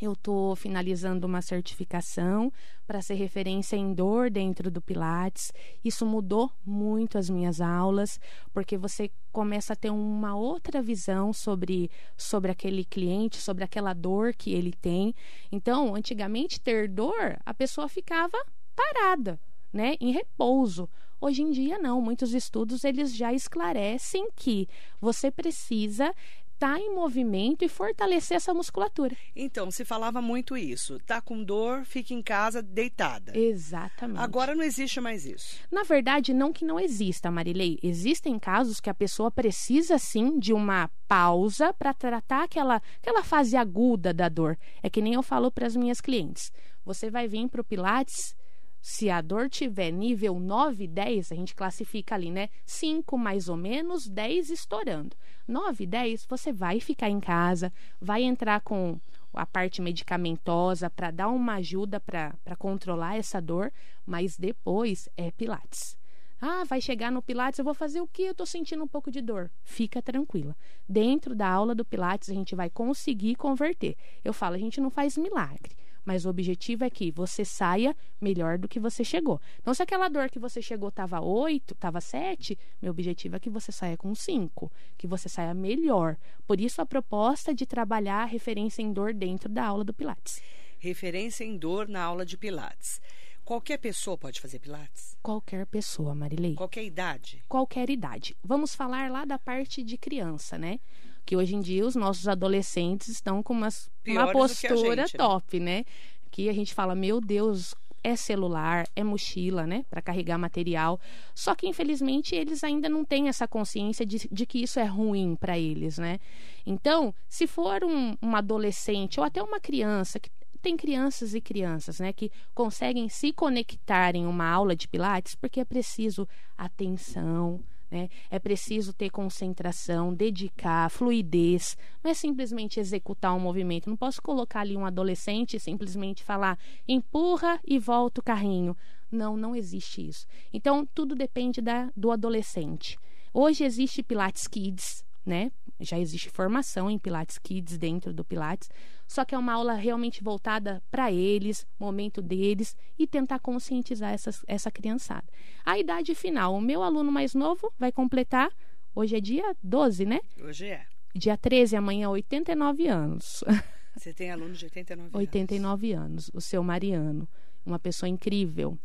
Eu 0.00 0.12
estou 0.12 0.54
finalizando 0.54 1.26
uma 1.26 1.42
certificação 1.42 2.52
para 2.86 3.02
ser 3.02 3.14
referência 3.14 3.74
em 3.74 3.92
dor 3.92 4.30
dentro 4.30 4.70
do 4.70 4.80
Pilates. 4.80 5.52
Isso 5.84 6.06
mudou 6.06 6.52
muito 6.64 7.18
as 7.18 7.28
minhas 7.28 7.60
aulas, 7.60 8.20
porque 8.52 8.78
você 8.78 9.10
começa 9.32 9.72
a 9.72 9.76
ter 9.76 9.90
uma 9.90 10.36
outra 10.36 10.80
visão 10.80 11.32
sobre, 11.32 11.90
sobre 12.16 12.52
aquele 12.52 12.84
cliente, 12.84 13.38
sobre 13.38 13.64
aquela 13.64 13.92
dor 13.92 14.32
que 14.34 14.52
ele 14.52 14.72
tem. 14.72 15.12
Então, 15.50 15.96
antigamente, 15.96 16.60
ter 16.60 16.88
dor, 16.88 17.36
a 17.44 17.52
pessoa 17.52 17.88
ficava 17.88 18.38
parada, 18.76 19.40
né, 19.72 19.96
em 20.00 20.12
repouso. 20.12 20.88
Hoje 21.20 21.42
em 21.42 21.50
dia 21.50 21.80
não, 21.80 22.00
muitos 22.00 22.32
estudos 22.32 22.84
eles 22.84 23.12
já 23.16 23.32
esclarecem 23.32 24.28
que 24.36 24.68
você 25.00 25.32
precisa 25.32 26.14
estar 26.58 26.80
em 26.80 26.92
movimento 26.92 27.64
e 27.64 27.68
fortalecer 27.68 28.36
essa 28.36 28.52
musculatura. 28.52 29.16
Então, 29.34 29.70
se 29.70 29.84
falava 29.84 30.20
muito 30.20 30.56
isso. 30.56 30.98
Tá 31.06 31.20
com 31.20 31.44
dor, 31.44 31.84
fica 31.84 32.12
em 32.12 32.20
casa 32.20 32.60
deitada. 32.60 33.38
Exatamente. 33.38 34.20
Agora 34.20 34.56
não 34.56 34.64
existe 34.64 35.00
mais 35.00 35.24
isso. 35.24 35.56
Na 35.70 35.84
verdade, 35.84 36.34
não 36.34 36.52
que 36.52 36.64
não 36.64 36.80
exista, 36.80 37.30
Marilei. 37.30 37.78
Existem 37.80 38.36
casos 38.40 38.80
que 38.80 38.90
a 38.90 38.94
pessoa 38.94 39.30
precisa 39.30 39.98
sim 39.98 40.36
de 40.40 40.52
uma 40.52 40.90
pausa 41.06 41.72
para 41.72 41.94
tratar 41.94 42.42
aquela, 42.42 42.82
aquela 43.00 43.22
fase 43.22 43.56
aguda 43.56 44.12
da 44.12 44.28
dor. 44.28 44.58
É 44.82 44.90
que 44.90 45.00
nem 45.00 45.14
eu 45.14 45.22
falo 45.22 45.52
para 45.52 45.66
as 45.66 45.76
minhas 45.76 46.00
clientes. 46.00 46.50
Você 46.84 47.08
vai 47.08 47.28
vir 47.28 47.48
para 47.48 47.60
o 47.60 47.64
Pilates. 47.64 48.34
Se 48.80 49.10
a 49.10 49.20
dor 49.20 49.48
tiver 49.48 49.90
nível 49.90 50.38
9, 50.38 50.86
10, 50.86 51.32
a 51.32 51.34
gente 51.34 51.54
classifica 51.54 52.14
ali, 52.14 52.30
né? 52.30 52.48
5 52.64 53.18
mais 53.18 53.48
ou 53.48 53.56
menos, 53.56 54.08
10 54.08 54.50
estourando. 54.50 55.16
9, 55.46 55.86
10, 55.86 56.26
você 56.26 56.52
vai 56.52 56.78
ficar 56.80 57.08
em 57.08 57.20
casa, 57.20 57.72
vai 58.00 58.22
entrar 58.22 58.60
com 58.60 58.98
a 59.32 59.46
parte 59.46 59.80
medicamentosa 59.82 60.88
para 60.90 61.10
dar 61.10 61.28
uma 61.28 61.54
ajuda 61.54 62.00
para 62.00 62.56
controlar 62.58 63.16
essa 63.16 63.40
dor, 63.40 63.72
mas 64.06 64.36
depois 64.36 65.08
é 65.16 65.30
Pilates. 65.30 65.98
Ah, 66.40 66.62
vai 66.64 66.80
chegar 66.80 67.10
no 67.10 67.20
Pilates, 67.20 67.58
eu 67.58 67.64
vou 67.64 67.74
fazer 67.74 68.00
o 68.00 68.06
que? 68.06 68.22
Eu 68.22 68.30
estou 68.30 68.46
sentindo 68.46 68.84
um 68.84 68.88
pouco 68.88 69.10
de 69.10 69.20
dor. 69.20 69.50
Fica 69.64 70.00
tranquila. 70.00 70.56
Dentro 70.88 71.34
da 71.34 71.48
aula 71.48 71.74
do 71.74 71.84
Pilates, 71.84 72.30
a 72.30 72.34
gente 72.34 72.54
vai 72.54 72.70
conseguir 72.70 73.34
converter. 73.34 73.96
Eu 74.24 74.32
falo, 74.32 74.54
a 74.54 74.58
gente 74.58 74.80
não 74.80 74.88
faz 74.88 75.18
milagre, 75.18 75.76
mas 76.08 76.24
o 76.24 76.30
objetivo 76.30 76.84
é 76.84 76.88
que 76.88 77.10
você 77.10 77.44
saia 77.44 77.94
melhor 78.18 78.56
do 78.56 78.66
que 78.66 78.80
você 78.80 79.04
chegou. 79.04 79.38
Então, 79.60 79.74
se 79.74 79.82
aquela 79.82 80.08
dor 80.08 80.30
que 80.30 80.38
você 80.38 80.62
chegou 80.62 80.88
estava 80.88 81.20
8, 81.20 81.74
estava 81.74 82.00
7, 82.00 82.58
meu 82.80 82.92
objetivo 82.92 83.36
é 83.36 83.38
que 83.38 83.50
você 83.50 83.70
saia 83.70 83.94
com 83.94 84.14
5, 84.14 84.72
que 84.96 85.06
você 85.06 85.28
saia 85.28 85.52
melhor. 85.52 86.16
Por 86.46 86.58
isso, 86.58 86.80
a 86.80 86.86
proposta 86.86 87.54
de 87.54 87.66
trabalhar 87.66 88.22
a 88.22 88.24
referência 88.24 88.80
em 88.80 88.90
dor 88.90 89.12
dentro 89.12 89.50
da 89.50 89.66
aula 89.66 89.84
do 89.84 89.92
Pilates. 89.92 90.40
Referência 90.78 91.44
em 91.44 91.58
dor 91.58 91.86
na 91.86 92.02
aula 92.02 92.24
de 92.24 92.38
Pilates. 92.38 93.02
Qualquer 93.44 93.76
pessoa 93.76 94.16
pode 94.16 94.40
fazer 94.40 94.60
Pilates? 94.60 95.14
Qualquer 95.22 95.66
pessoa, 95.66 96.14
Marilei. 96.14 96.54
Qualquer 96.54 96.84
idade? 96.84 97.44
qualquer 97.46 97.90
idade. 97.90 98.34
Vamos 98.42 98.74
falar 98.74 99.10
lá 99.10 99.26
da 99.26 99.38
parte 99.38 99.82
de 99.82 99.98
criança, 99.98 100.56
né? 100.56 100.80
Que 101.28 101.36
hoje 101.36 101.54
em 101.54 101.60
dia 101.60 101.84
os 101.84 101.94
nossos 101.94 102.26
adolescentes 102.26 103.08
estão 103.08 103.42
com 103.42 103.52
umas, 103.52 103.90
uma 104.06 104.32
postura 104.32 105.02
gente, 105.02 105.12
né? 105.12 105.18
top, 105.18 105.60
né? 105.60 105.84
Que 106.30 106.48
a 106.48 106.54
gente 106.54 106.72
fala, 106.72 106.94
meu 106.94 107.20
Deus, 107.20 107.74
é 108.02 108.16
celular, 108.16 108.88
é 108.96 109.04
mochila, 109.04 109.66
né? 109.66 109.84
Para 109.90 110.00
carregar 110.00 110.38
material. 110.38 110.98
Só 111.34 111.54
que, 111.54 111.68
infelizmente, 111.68 112.34
eles 112.34 112.64
ainda 112.64 112.88
não 112.88 113.04
têm 113.04 113.28
essa 113.28 113.46
consciência 113.46 114.06
de, 114.06 114.26
de 114.32 114.46
que 114.46 114.62
isso 114.62 114.80
é 114.80 114.86
ruim 114.86 115.36
para 115.36 115.58
eles, 115.58 115.98
né? 115.98 116.18
Então, 116.64 117.14
se 117.28 117.46
for 117.46 117.84
um, 117.84 118.16
um 118.22 118.34
adolescente 118.34 119.20
ou 119.20 119.26
até 119.26 119.42
uma 119.42 119.60
criança 119.60 120.18
que 120.18 120.30
tem 120.62 120.78
crianças 120.78 121.34
e 121.34 121.42
crianças, 121.42 122.00
né, 122.00 122.10
que 122.10 122.32
conseguem 122.54 123.06
se 123.10 123.34
conectar 123.34 124.16
em 124.16 124.24
uma 124.26 124.48
aula 124.48 124.74
de 124.74 124.88
pilates 124.88 125.34
porque 125.34 125.60
é 125.60 125.64
preciso 125.64 126.26
atenção, 126.56 127.60
né? 127.90 128.08
É 128.30 128.38
preciso 128.38 128.92
ter 128.92 129.10
concentração, 129.10 130.14
dedicar, 130.14 130.90
fluidez. 130.90 131.76
Não 132.02 132.10
é 132.10 132.14
simplesmente 132.14 132.80
executar 132.80 133.34
um 133.34 133.40
movimento. 133.40 133.88
Não 133.88 133.96
posso 133.96 134.20
colocar 134.22 134.60
ali 134.60 134.76
um 134.76 134.84
adolescente 134.84 135.56
e 135.56 135.60
simplesmente 135.60 136.22
falar 136.22 136.58
empurra 136.86 137.60
e 137.66 137.78
volta 137.78 138.20
o 138.20 138.24
carrinho. 138.24 138.76
Não, 139.10 139.36
não 139.36 139.56
existe 139.56 140.06
isso. 140.06 140.26
Então, 140.52 140.86
tudo 140.94 141.14
depende 141.14 141.60
da, 141.60 141.90
do 141.96 142.10
adolescente. 142.10 142.98
Hoje 143.32 143.64
existe 143.64 144.02
Pilates 144.02 144.46
Kids, 144.46 145.04
né? 145.24 145.50
Já 145.80 145.98
existe 145.98 146.28
formação 146.28 146.90
em 146.90 146.98
Pilates 146.98 147.38
Kids 147.38 147.78
dentro 147.78 148.12
do 148.12 148.24
Pilates, 148.24 148.70
só 149.06 149.24
que 149.24 149.34
é 149.34 149.38
uma 149.38 149.52
aula 149.52 149.74
realmente 149.74 150.22
voltada 150.22 150.82
para 150.90 151.12
eles, 151.12 151.66
momento 151.78 152.20
deles 152.20 152.76
e 152.98 153.06
tentar 153.06 153.38
conscientizar 153.38 154.12
essas, 154.12 154.44
essa 154.46 154.70
criançada. 154.70 155.26
A 155.64 155.78
idade 155.78 156.14
final, 156.14 156.54
o 156.54 156.60
meu 156.60 156.82
aluno 156.82 157.12
mais 157.12 157.34
novo 157.34 157.72
vai 157.78 157.92
completar 157.92 158.52
Hoje 158.98 159.14
é 159.14 159.20
dia 159.20 159.56
12, 159.62 160.04
né? 160.06 160.20
Hoje 160.42 160.66
é. 160.66 160.84
Dia 161.14 161.36
13, 161.36 161.76
amanhã, 161.76 162.10
89 162.10 162.88
anos. 162.88 163.44
Você 163.96 164.12
tem 164.12 164.28
aluno 164.32 164.54
de 164.54 164.64
89 164.64 165.06
anos. 165.06 165.14
89 165.14 165.92
anos, 165.92 166.30
o 166.34 166.40
seu 166.40 166.64
Mariano. 166.64 167.28
Uma 167.64 167.78
pessoa 167.78 168.08
incrível. 168.08 168.76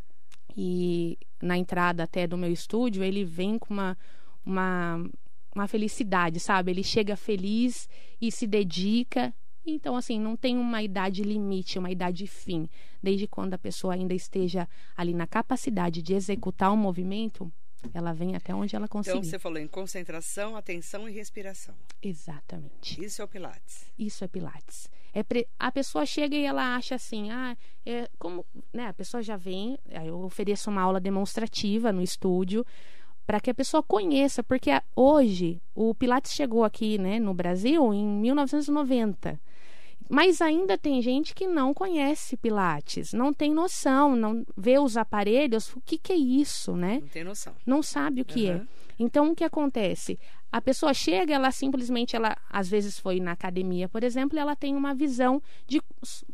E 0.56 1.18
na 1.42 1.58
entrada 1.58 2.04
até 2.04 2.28
do 2.28 2.38
meu 2.38 2.52
estúdio, 2.52 3.04
ele 3.04 3.26
vem 3.26 3.58
com 3.58 3.74
uma, 3.74 3.98
uma, 4.46 5.04
uma 5.54 5.68
felicidade, 5.68 6.40
sabe? 6.40 6.72
Ele 6.72 6.84
chega 6.84 7.16
feliz 7.16 7.88
e 8.22 8.32
se 8.32 8.48
dedica. 8.48 9.34
Então, 9.66 9.96
assim, 9.96 10.20
não 10.20 10.36
tem 10.36 10.58
uma 10.58 10.84
idade 10.84 11.24
limite, 11.24 11.80
uma 11.80 11.92
idade 11.92 12.28
fim. 12.28 12.70
Desde 13.02 13.28
quando 13.28 13.54
a 13.54 13.58
pessoa 13.58 13.94
ainda 13.94 14.14
esteja 14.14 14.68
ali 14.96 15.14
na 15.14 15.26
capacidade 15.26 16.02
de 16.02 16.14
executar 16.14 16.72
o 16.72 16.74
um 16.74 16.78
movimento, 16.78 17.52
ela 17.94 18.14
vem 18.14 18.36
até 18.36 18.54
onde 18.54 18.76
ela 18.76 18.88
conseguir. 18.88 19.18
Então, 19.18 19.30
você 19.30 19.40
falou 19.40 19.58
em 19.58 19.68
concentração, 19.68 20.56
atenção 20.56 21.08
e 21.08 21.12
respiração. 21.12 21.76
Exatamente. 22.02 23.04
Isso 23.04 23.22
é 23.22 23.26
o 23.26 23.28
Pilates. 23.28 23.86
Isso 23.98 24.24
é 24.24 24.28
Pilates. 24.28 24.90
É 25.14 25.24
pre... 25.24 25.48
A 25.60 25.72
pessoa 25.72 26.06
chega 26.06 26.36
e 26.36 26.44
ela 26.44 26.76
acha 26.76 26.96
assim, 26.96 27.32
ah, 27.32 27.56
é 27.86 28.10
como, 28.18 28.46
né? 28.74 28.88
A 28.88 28.94
pessoa 28.94 29.22
já 29.22 29.38
vem, 29.38 29.78
eu 30.06 30.20
ofereço 30.22 30.70
uma 30.70 30.82
aula 30.82 31.00
demonstrativa 31.00 31.92
no 31.92 32.02
estúdio 32.02 32.66
para 33.26 33.40
que 33.40 33.50
a 33.50 33.54
pessoa 33.54 33.82
conheça, 33.82 34.44
porque 34.44 34.70
hoje 34.96 35.62
o 35.76 35.94
Pilates 35.96 36.34
chegou 36.34 36.64
aqui, 36.64 36.98
né, 36.98 37.20
no 37.20 37.34
Brasil 37.34 37.94
em 37.94 38.06
1990. 38.06 39.40
Mas 40.10 40.42
ainda 40.42 40.78
tem 40.78 41.02
gente 41.02 41.34
que 41.34 41.48
não 41.48 41.74
conhece 41.74 42.38
Pilates, 42.38 43.14
não 43.14 43.34
tem 43.34 43.54
noção, 43.54 44.16
não 44.16 44.46
vê 44.56 44.78
os 44.78 44.98
aparelhos, 44.98 45.74
o 45.76 45.82
que, 45.82 45.98
que 45.98 46.12
é 46.12 46.18
isso, 46.18 46.76
né? 46.76 47.00
Não 47.02 47.08
tem 47.08 47.24
noção. 47.24 47.54
Não 47.66 47.82
sabe 47.82 48.22
o 48.22 48.26
que 48.26 48.50
uhum. 48.50 48.58
é. 48.58 48.68
Então, 49.00 49.32
o 49.32 49.36
que 49.36 49.44
acontece? 49.44 50.20
A 50.54 50.62
pessoa 50.62 50.94
chega, 50.94 51.34
ela 51.34 51.50
simplesmente, 51.50 52.16
ela 52.16 52.38
às 52.48 52.70
vezes 52.70 53.00
foi 53.00 53.20
na 53.20 53.32
academia, 53.32 53.90
por 53.90 54.04
exemplo, 54.04 54.38
e 54.38 54.40
ela 54.40 54.56
tem 54.56 54.76
uma 54.76 54.94
visão 54.94 55.42
de 55.66 55.82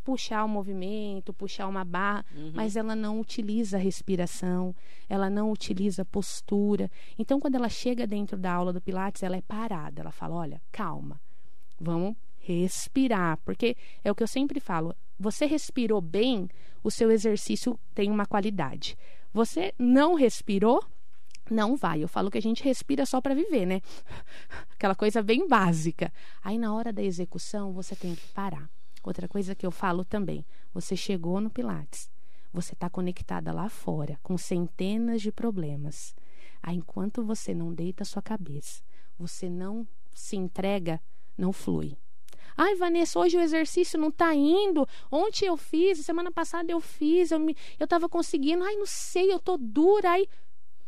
puxar 0.04 0.44
o 0.44 0.50
movimento, 0.50 1.32
puxar 1.32 1.68
uma 1.68 1.86
barra, 1.86 2.26
uhum. 2.36 2.52
mas 2.54 2.76
ela 2.76 2.98
não 2.98 3.22
utiliza 3.22 3.78
a 3.78 3.80
respiração, 3.80 4.76
ela 5.08 5.30
não 5.30 5.50
utiliza 5.50 6.04
postura. 6.04 6.92
Então, 7.18 7.40
quando 7.40 7.56
ela 7.56 7.70
chega 7.70 8.06
dentro 8.06 8.38
da 8.38 8.52
aula 8.52 8.74
do 8.74 8.82
Pilates, 8.82 9.24
ela 9.24 9.38
é 9.38 9.42
parada, 9.42 10.02
ela 10.02 10.12
fala: 10.12 10.36
olha, 10.36 10.62
calma, 10.70 11.18
vamos 11.80 12.14
respirar, 12.40 13.38
porque 13.46 13.78
é 14.04 14.12
o 14.12 14.16
que 14.16 14.24
eu 14.24 14.28
sempre 14.28 14.60
falo. 14.60 14.94
Você 15.18 15.46
respirou 15.46 16.02
bem, 16.02 16.50
o 16.84 16.92
seu 16.92 17.10
exercício 17.10 17.80
tem 17.96 18.12
uma 18.12 18.26
qualidade. 18.26 18.98
Você 19.34 19.74
não 19.80 20.14
respirou, 20.16 20.84
não 21.54 21.76
vai. 21.76 22.04
Eu 22.04 22.08
falo 22.08 22.32
que 22.32 22.38
a 22.38 22.42
gente 22.42 22.64
respira 22.64 23.06
só 23.06 23.22
para 23.22 23.36
viver, 23.36 23.66
né? 23.66 23.82
Aquela 24.74 24.96
coisa 24.96 25.22
bem 25.22 25.48
básica. 25.48 26.12
Aí 26.44 26.58
na 26.58 26.74
hora 26.74 26.92
da 26.92 27.04
execução 27.04 27.74
você 27.74 27.96
tem 27.96 28.16
que 28.16 28.28
parar. 28.28 28.70
Outra 29.04 29.28
coisa 29.28 29.56
que 29.56 29.66
eu 29.66 29.72
falo 29.72 30.04
também: 30.04 30.46
você 30.74 30.96
chegou 30.96 31.40
no 31.40 31.50
Pilates, 31.50 32.10
você 32.52 32.74
está 32.74 32.90
conectada 32.90 33.52
lá 33.52 33.70
fora 33.70 34.20
com 34.22 34.38
centenas 34.38 35.22
de 35.22 35.32
problemas. 35.32 36.16
Aí 36.62 36.76
enquanto 36.76 37.24
você 37.24 37.54
não 37.54 37.74
deita 37.74 38.04
sua 38.04 38.22
cabeça, 38.22 38.82
você 39.18 39.50
não 39.50 39.88
se 40.14 40.36
entrega, 40.36 41.02
não 41.38 41.54
flui. 41.54 41.98
Ai, 42.58 42.76
Vanessa, 42.76 43.18
hoje 43.18 43.38
o 43.38 43.42
exercício 43.42 43.98
não 43.98 44.10
está 44.10 44.36
indo. 44.36 44.86
Ontem 45.10 45.46
eu 45.46 45.56
fiz, 45.56 46.00
semana 46.00 46.30
passada 46.30 46.70
eu 46.70 46.82
fiz, 46.82 47.32
eu, 47.32 47.40
me, 47.40 47.56
eu 47.80 47.88
tava 47.88 48.10
conseguindo. 48.10 48.64
Ai, 48.66 48.76
não 48.76 48.86
sei, 48.86 49.32
eu 49.32 49.40
tô 49.40 49.58
dura. 49.58 50.12
Aí, 50.12 50.28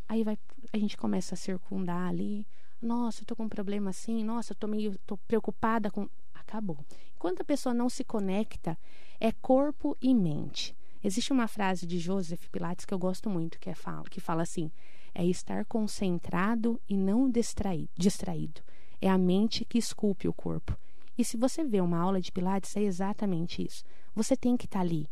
aí 0.10 0.24
vai, 0.24 0.38
a 0.74 0.78
gente 0.78 0.98
começa 0.98 1.36
a 1.36 1.38
circundar 1.38 2.08
ali. 2.08 2.48
Nossa, 2.82 3.22
eu 3.22 3.26
tô 3.26 3.36
com 3.36 3.44
um 3.44 3.50
problema 3.50 3.90
assim. 3.90 4.24
Nossa, 4.24 4.54
eu 4.54 4.56
tô 4.56 4.68
meio 4.68 4.98
tô 5.06 5.18
preocupada 5.18 5.92
com. 5.92 6.10
Acabou. 6.34 6.78
Enquanto 7.16 7.42
a 7.42 7.46
pessoa 7.46 7.74
não 7.74 7.90
se 7.90 8.04
conecta, 8.04 8.78
é 9.20 9.32
corpo 9.32 9.96
e 10.02 10.14
mente. 10.14 10.76
Existe 11.04 11.32
uma 11.32 11.48
frase 11.48 11.86
de 11.86 12.00
Joseph 12.00 12.48
Pilates 12.50 12.86
que 12.86 12.94
eu 12.94 13.00
gosto 13.00 13.30
muito, 13.30 13.60
que, 13.60 13.70
é, 13.70 13.74
que 14.10 14.20
fala 14.20 14.44
assim: 14.44 14.72
é 15.14 15.26
estar 15.26 15.66
concentrado 15.66 16.80
e 16.88 16.98
não 16.98 17.30
distraído, 17.30 17.90
distraído. 17.96 18.62
É 19.00 19.10
a 19.10 19.18
mente 19.18 19.66
que 19.66 19.78
esculpe 19.78 20.28
o 20.28 20.34
corpo. 20.34 20.78
E 21.18 21.26
se 21.26 21.38
você 21.38 21.64
vê 21.64 21.82
uma 21.82 22.00
aula 22.00 22.22
de 22.22 22.32
Pilates, 22.32 22.76
é 22.76 22.82
exatamente 22.82 23.64
isso. 23.64 23.84
Você 24.16 24.36
tem 24.36 24.56
que 24.56 24.66
estar 24.66 24.80
tá 24.80 24.86
ali 24.86 25.10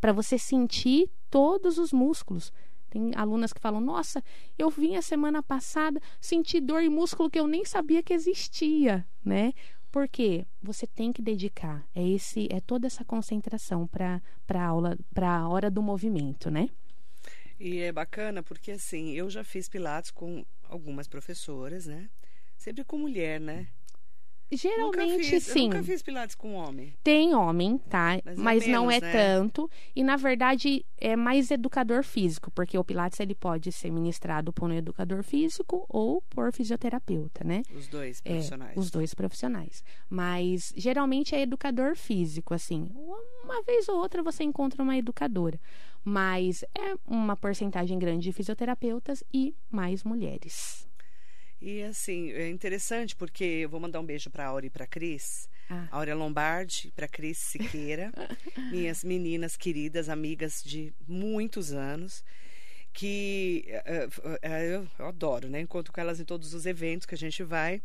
para 0.00 0.12
você 0.12 0.38
sentir 0.38 1.10
todos 1.30 1.78
os 1.78 1.92
músculos. 1.92 2.52
Tem 2.94 3.10
alunas 3.16 3.52
que 3.52 3.60
falam: 3.60 3.80
Nossa, 3.80 4.22
eu 4.56 4.70
vim 4.70 4.94
a 4.94 5.02
semana 5.02 5.42
passada, 5.42 6.00
senti 6.20 6.60
dor 6.60 6.80
em 6.80 6.88
músculo 6.88 7.28
que 7.28 7.40
eu 7.40 7.48
nem 7.48 7.64
sabia 7.64 8.04
que 8.04 8.14
existia, 8.14 9.04
né? 9.24 9.52
Porque 9.90 10.46
você 10.62 10.86
tem 10.86 11.12
que 11.12 11.20
dedicar. 11.20 11.84
É 11.92 12.06
esse, 12.06 12.46
é 12.52 12.60
toda 12.60 12.86
essa 12.86 13.04
concentração 13.04 13.84
para 13.84 14.22
para 14.46 14.64
aula, 14.64 14.96
para 15.12 15.38
a 15.38 15.48
hora 15.48 15.68
do 15.68 15.82
movimento, 15.82 16.52
né? 16.52 16.70
E 17.58 17.80
é 17.80 17.90
bacana 17.90 18.44
porque 18.44 18.70
assim, 18.70 19.10
eu 19.10 19.28
já 19.28 19.42
fiz 19.42 19.68
pilates 19.68 20.12
com 20.12 20.46
algumas 20.62 21.08
professoras, 21.08 21.86
né? 21.86 22.08
Sempre 22.56 22.84
com 22.84 22.96
mulher, 22.96 23.40
né? 23.40 23.66
Geralmente 24.56 25.24
fiz, 25.24 25.44
sim. 25.44 25.60
Eu 25.60 25.64
nunca 25.66 25.82
fiz 25.82 26.02
pilates 26.02 26.34
com 26.34 26.54
homem. 26.54 26.94
Tem 27.02 27.34
homem, 27.34 27.78
tá? 27.78 28.20
Mas, 28.24 28.38
Mas 28.38 28.62
é 28.62 28.66
menos, 28.66 28.82
não 28.82 28.90
é 28.90 29.00
né? 29.00 29.12
tanto. 29.12 29.70
E 29.94 30.02
na 30.02 30.16
verdade 30.16 30.84
é 30.98 31.16
mais 31.16 31.50
educador 31.50 32.02
físico, 32.02 32.50
porque 32.50 32.78
o 32.78 32.84
pilates 32.84 33.20
ele 33.20 33.34
pode 33.34 33.70
ser 33.72 33.90
ministrado 33.90 34.52
por 34.52 34.70
um 34.70 34.72
educador 34.72 35.22
físico 35.22 35.84
ou 35.88 36.22
por 36.22 36.52
fisioterapeuta, 36.52 37.44
né? 37.44 37.62
Os 37.74 37.88
dois 37.88 38.20
profissionais. 38.20 38.76
É, 38.76 38.80
os 38.80 38.90
dois 38.90 39.14
profissionais. 39.14 39.84
Mas 40.08 40.72
geralmente 40.76 41.34
é 41.34 41.40
educador 41.40 41.96
físico, 41.96 42.54
assim. 42.54 42.90
Uma 43.44 43.62
vez 43.62 43.88
ou 43.88 43.96
outra 43.96 44.22
você 44.22 44.44
encontra 44.44 44.82
uma 44.82 44.96
educadora. 44.96 45.60
Mas 46.04 46.62
é 46.74 46.94
uma 47.06 47.36
porcentagem 47.36 47.98
grande 47.98 48.24
de 48.24 48.32
fisioterapeutas 48.32 49.24
e 49.32 49.54
mais 49.70 50.04
mulheres. 50.04 50.86
E 51.66 51.82
assim, 51.82 52.30
é 52.32 52.46
interessante 52.50 53.16
porque 53.16 53.42
eu 53.42 53.70
vou 53.70 53.80
mandar 53.80 53.98
um 53.98 54.04
beijo 54.04 54.28
para 54.28 54.44
a 54.44 54.48
Aura 54.48 54.66
e 54.66 54.70
para 54.70 54.84
a 54.84 54.86
Cris. 54.86 55.48
Ah. 55.70 55.88
Áurea 55.92 56.14
Lombardi, 56.14 56.92
para 56.94 57.08
Cris 57.08 57.38
Siqueira, 57.38 58.12
minhas 58.70 59.02
meninas 59.02 59.56
queridas, 59.56 60.10
amigas 60.10 60.62
de 60.62 60.92
muitos 61.08 61.72
anos, 61.72 62.22
que 62.92 63.64
uh, 63.66 64.28
uh, 64.28 64.46
eu, 64.46 64.86
eu, 64.98 65.06
adoro, 65.06 65.48
né? 65.48 65.58
Encontro 65.58 65.90
com 65.90 65.98
elas 65.98 66.20
em 66.20 66.24
todos 66.26 66.52
os 66.52 66.66
eventos 66.66 67.06
que 67.06 67.14
a 67.14 67.18
gente 67.18 67.42
vai. 67.42 67.80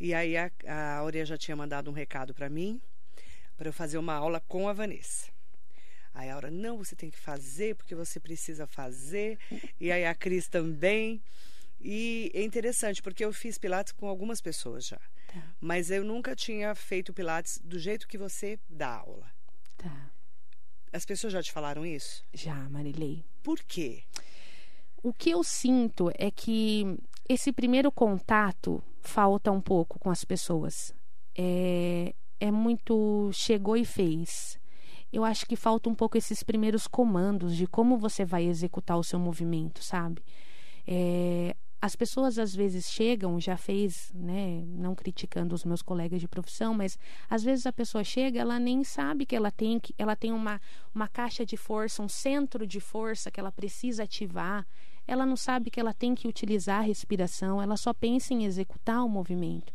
E 0.00 0.12
aí 0.12 0.36
a, 0.36 0.50
a 0.66 0.96
Áurea 0.96 1.24
já 1.24 1.38
tinha 1.38 1.54
mandado 1.54 1.88
um 1.88 1.94
recado 1.94 2.34
para 2.34 2.50
mim, 2.50 2.80
para 3.56 3.68
eu 3.68 3.72
fazer 3.72 3.98
uma 3.98 4.14
aula 4.14 4.40
com 4.48 4.68
a 4.68 4.72
Vanessa. 4.72 5.30
Aí 6.12 6.28
a 6.28 6.34
Aura, 6.34 6.50
não, 6.50 6.76
você 6.76 6.96
tem 6.96 7.08
que 7.08 7.20
fazer, 7.20 7.76
porque 7.76 7.94
você 7.94 8.18
precisa 8.18 8.66
fazer. 8.66 9.38
E 9.80 9.92
aí 9.92 10.04
a 10.04 10.12
Cris 10.12 10.48
também. 10.48 11.22
E 11.82 12.30
é 12.32 12.42
interessante, 12.42 13.02
porque 13.02 13.24
eu 13.24 13.32
fiz 13.32 13.58
Pilates 13.58 13.92
com 13.92 14.06
algumas 14.06 14.40
pessoas 14.40 14.86
já. 14.86 15.00
Tá. 15.26 15.42
Mas 15.60 15.90
eu 15.90 16.04
nunca 16.04 16.36
tinha 16.36 16.74
feito 16.74 17.12
Pilates 17.12 17.58
do 17.62 17.78
jeito 17.78 18.06
que 18.06 18.16
você 18.16 18.58
dá 18.68 18.96
aula. 18.96 19.30
Tá. 19.76 20.10
As 20.92 21.04
pessoas 21.04 21.32
já 21.32 21.42
te 21.42 21.50
falaram 21.50 21.84
isso? 21.84 22.24
Já, 22.32 22.54
Marilei. 22.68 23.24
Por 23.42 23.58
quê? 23.64 24.04
O 25.02 25.12
que 25.12 25.30
eu 25.30 25.42
sinto 25.42 26.12
é 26.14 26.30
que 26.30 26.96
esse 27.28 27.50
primeiro 27.50 27.90
contato 27.90 28.82
falta 29.00 29.50
um 29.50 29.60
pouco 29.60 29.98
com 29.98 30.10
as 30.10 30.24
pessoas. 30.24 30.94
É, 31.34 32.14
é 32.38 32.50
muito 32.50 33.30
chegou 33.32 33.76
e 33.76 33.84
fez. 33.84 34.60
Eu 35.12 35.24
acho 35.24 35.44
que 35.46 35.56
falta 35.56 35.88
um 35.88 35.94
pouco 35.94 36.16
esses 36.16 36.42
primeiros 36.42 36.86
comandos 36.86 37.56
de 37.56 37.66
como 37.66 37.98
você 37.98 38.24
vai 38.24 38.44
executar 38.44 38.96
o 38.96 39.04
seu 39.04 39.18
movimento, 39.18 39.82
sabe? 39.82 40.22
É, 40.86 41.54
as 41.82 41.96
pessoas 41.96 42.38
às 42.38 42.54
vezes 42.54 42.88
chegam, 42.88 43.40
já 43.40 43.56
fez, 43.56 44.12
né, 44.14 44.62
não 44.68 44.94
criticando 44.94 45.52
os 45.52 45.64
meus 45.64 45.82
colegas 45.82 46.20
de 46.20 46.28
profissão, 46.28 46.72
mas 46.72 46.96
às 47.28 47.42
vezes 47.42 47.66
a 47.66 47.72
pessoa 47.72 48.04
chega, 48.04 48.38
ela 48.38 48.56
nem 48.56 48.84
sabe 48.84 49.26
que 49.26 49.34
ela 49.34 49.50
tem 49.50 49.80
que 49.80 49.92
ela 49.98 50.14
tem 50.14 50.30
uma, 50.30 50.60
uma 50.94 51.08
caixa 51.08 51.44
de 51.44 51.56
força, 51.56 52.00
um 52.00 52.08
centro 52.08 52.64
de 52.68 52.78
força 52.78 53.32
que 53.32 53.40
ela 53.40 53.50
precisa 53.50 54.04
ativar. 54.04 54.64
Ela 55.08 55.26
não 55.26 55.34
sabe 55.34 55.70
que 55.70 55.80
ela 55.80 55.92
tem 55.92 56.14
que 56.14 56.28
utilizar 56.28 56.78
a 56.78 56.86
respiração, 56.86 57.60
ela 57.60 57.76
só 57.76 57.92
pensa 57.92 58.32
em 58.32 58.44
executar 58.44 59.04
o 59.04 59.08
movimento. 59.08 59.72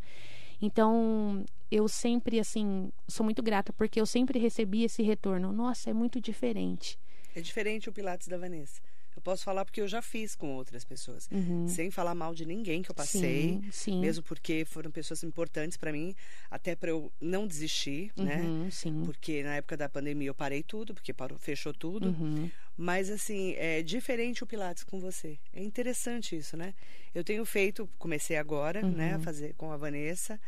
Então, 0.61 1.43
eu 1.69 1.89
sempre 1.89 2.39
assim, 2.39 2.89
sou 3.05 3.25
muito 3.25 3.43
grata 3.43 3.73
porque 3.73 3.99
eu 3.99 4.05
sempre 4.05 4.39
recebi 4.39 4.85
esse 4.85 5.03
retorno. 5.03 5.51
Nossa, 5.51 5.89
é 5.89 5.93
muito 5.93 6.21
diferente. 6.21 6.97
É 7.35 7.41
diferente 7.41 7.89
o 7.89 7.91
Pilates 7.91 8.29
da 8.29 8.37
Vanessa. 8.37 8.81
Posso 9.27 9.43
falar 9.43 9.65
porque 9.65 9.81
eu 9.81 9.88
já 9.89 10.01
fiz 10.01 10.36
com 10.36 10.55
outras 10.55 10.86
pessoas, 10.86 11.27
Uhum. 11.29 11.67
sem 11.67 11.91
falar 11.91 12.15
mal 12.15 12.34
de 12.34 12.46
ninguém 12.46 12.81
que 12.81 12.89
eu 12.89 12.96
passei, 12.96 13.60
Sim, 13.62 13.69
sim. 13.72 14.00
mesmo 14.00 14.24
porque 14.24 14.63
foram 14.63 14.89
pessoas 14.89 15.22
importantes 15.22 15.75
para 15.77 15.91
mim, 15.91 16.15
até 16.50 16.75
para 16.77 16.91
eu 16.91 17.12
não 17.19 17.46
desistir, 17.46 18.10
né? 18.15 18.38
Uhum, 18.43 18.72
sim. 18.72 19.01
Porque 19.03 19.43
na 19.43 19.55
época 19.57 19.75
da 19.75 19.89
pandemia 19.89 20.29
eu 20.29 20.34
parei 20.34 20.63
tudo, 20.63 20.93
porque 20.93 21.12
parou, 21.13 21.38
fechou 21.38 21.74
tudo. 21.74 22.07
Uhum. 22.10 22.50
Mas 22.77 23.10
assim, 23.10 23.53
é 23.57 23.81
diferente 23.84 24.43
o 24.46 24.48
Pilates 24.48 24.84
com 24.86 24.98
você. 24.98 25.38
É 25.53 25.62
interessante 25.62 26.38
isso, 26.38 26.55
né? 26.55 26.74
Eu 27.13 27.22
tenho 27.24 27.43
feito, 27.43 27.89
comecei 28.00 28.38
agora, 28.38 28.81
né, 28.81 29.10
Uhum. 29.10 29.15
a 29.17 29.19
fazer 29.19 29.53
com 29.57 29.72
a 29.74 29.77
Vanessa, 29.77 30.39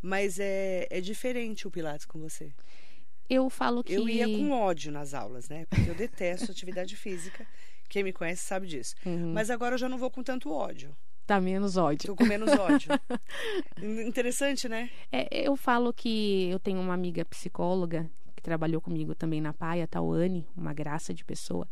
mas 0.00 0.38
é, 0.40 0.86
é 0.90 1.00
diferente 1.02 1.66
o 1.68 1.70
Pilates 1.70 2.06
com 2.06 2.18
você. 2.18 2.50
Eu 3.28 3.48
falo 3.48 3.82
que. 3.82 3.92
Eu 3.92 4.08
ia 4.08 4.26
com 4.26 4.50
ódio 4.50 4.92
nas 4.92 5.14
aulas, 5.14 5.48
né? 5.48 5.66
Porque 5.66 5.90
eu 5.90 5.94
detesto 5.94 6.50
atividade 6.50 6.96
física. 6.96 7.46
Quem 7.88 8.02
me 8.02 8.12
conhece 8.12 8.42
sabe 8.44 8.66
disso. 8.66 8.94
Uhum. 9.04 9.32
Mas 9.32 9.50
agora 9.50 9.74
eu 9.74 9.78
já 9.78 9.88
não 9.88 9.98
vou 9.98 10.10
com 10.10 10.22
tanto 10.22 10.50
ódio. 10.50 10.96
Tá 11.26 11.40
menos 11.40 11.76
ódio. 11.76 12.06
Tô 12.06 12.16
com 12.16 12.24
menos 12.24 12.50
ódio. 12.50 12.90
Interessante, 14.06 14.68
né? 14.68 14.90
É, 15.10 15.46
eu 15.46 15.56
falo 15.56 15.92
que 15.92 16.48
eu 16.50 16.58
tenho 16.58 16.80
uma 16.80 16.94
amiga 16.94 17.24
psicóloga 17.24 18.10
que 18.34 18.42
trabalhou 18.42 18.80
comigo 18.80 19.14
também 19.14 19.40
na 19.40 19.52
Paia, 19.52 19.84
a 19.84 19.86
Tauane, 19.86 20.46
uma 20.56 20.72
graça 20.72 21.14
de 21.14 21.24
pessoa. 21.24 21.68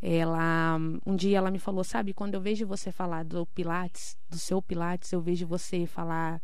Ela, 0.00 0.78
um 1.04 1.16
dia 1.16 1.38
ela 1.38 1.50
me 1.50 1.58
falou, 1.58 1.82
sabe, 1.82 2.14
quando 2.14 2.34
eu 2.34 2.40
vejo 2.40 2.66
você 2.66 2.92
falar 2.92 3.24
do 3.24 3.46
Pilates, 3.46 4.16
do 4.28 4.38
seu 4.38 4.62
Pilates, 4.62 5.12
eu 5.12 5.20
vejo 5.20 5.46
você 5.46 5.86
falar, 5.86 6.40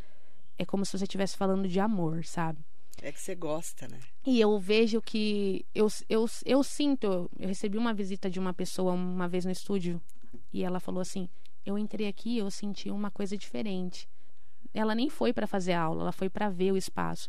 é 0.58 0.64
como 0.64 0.84
se 0.84 0.96
você 0.96 1.04
estivesse 1.04 1.36
falando 1.36 1.68
de 1.68 1.78
amor, 1.78 2.24
sabe? 2.24 2.64
É 3.00 3.10
que 3.12 3.20
você 3.20 3.34
gosta, 3.34 3.88
né? 3.88 3.98
E 4.24 4.40
eu 4.40 4.58
vejo 4.58 5.00
que 5.02 5.64
eu, 5.74 5.88
eu, 6.08 6.26
eu 6.44 6.62
sinto, 6.62 7.30
eu 7.38 7.48
recebi 7.48 7.76
uma 7.78 7.92
visita 7.94 8.30
de 8.30 8.38
uma 8.38 8.52
pessoa 8.52 8.92
uma 8.92 9.28
vez 9.28 9.44
no 9.44 9.50
estúdio 9.50 10.00
e 10.52 10.62
ela 10.62 10.78
falou 10.78 11.00
assim: 11.00 11.28
"Eu 11.66 11.76
entrei 11.78 12.06
aqui, 12.06 12.38
eu 12.38 12.50
senti 12.50 12.90
uma 12.90 13.10
coisa 13.10 13.36
diferente". 13.36 14.08
Ela 14.74 14.94
nem 14.94 15.10
foi 15.10 15.32
para 15.32 15.46
fazer 15.46 15.72
aula, 15.74 16.02
ela 16.02 16.12
foi 16.12 16.28
para 16.30 16.48
ver 16.48 16.72
o 16.72 16.76
espaço. 16.76 17.28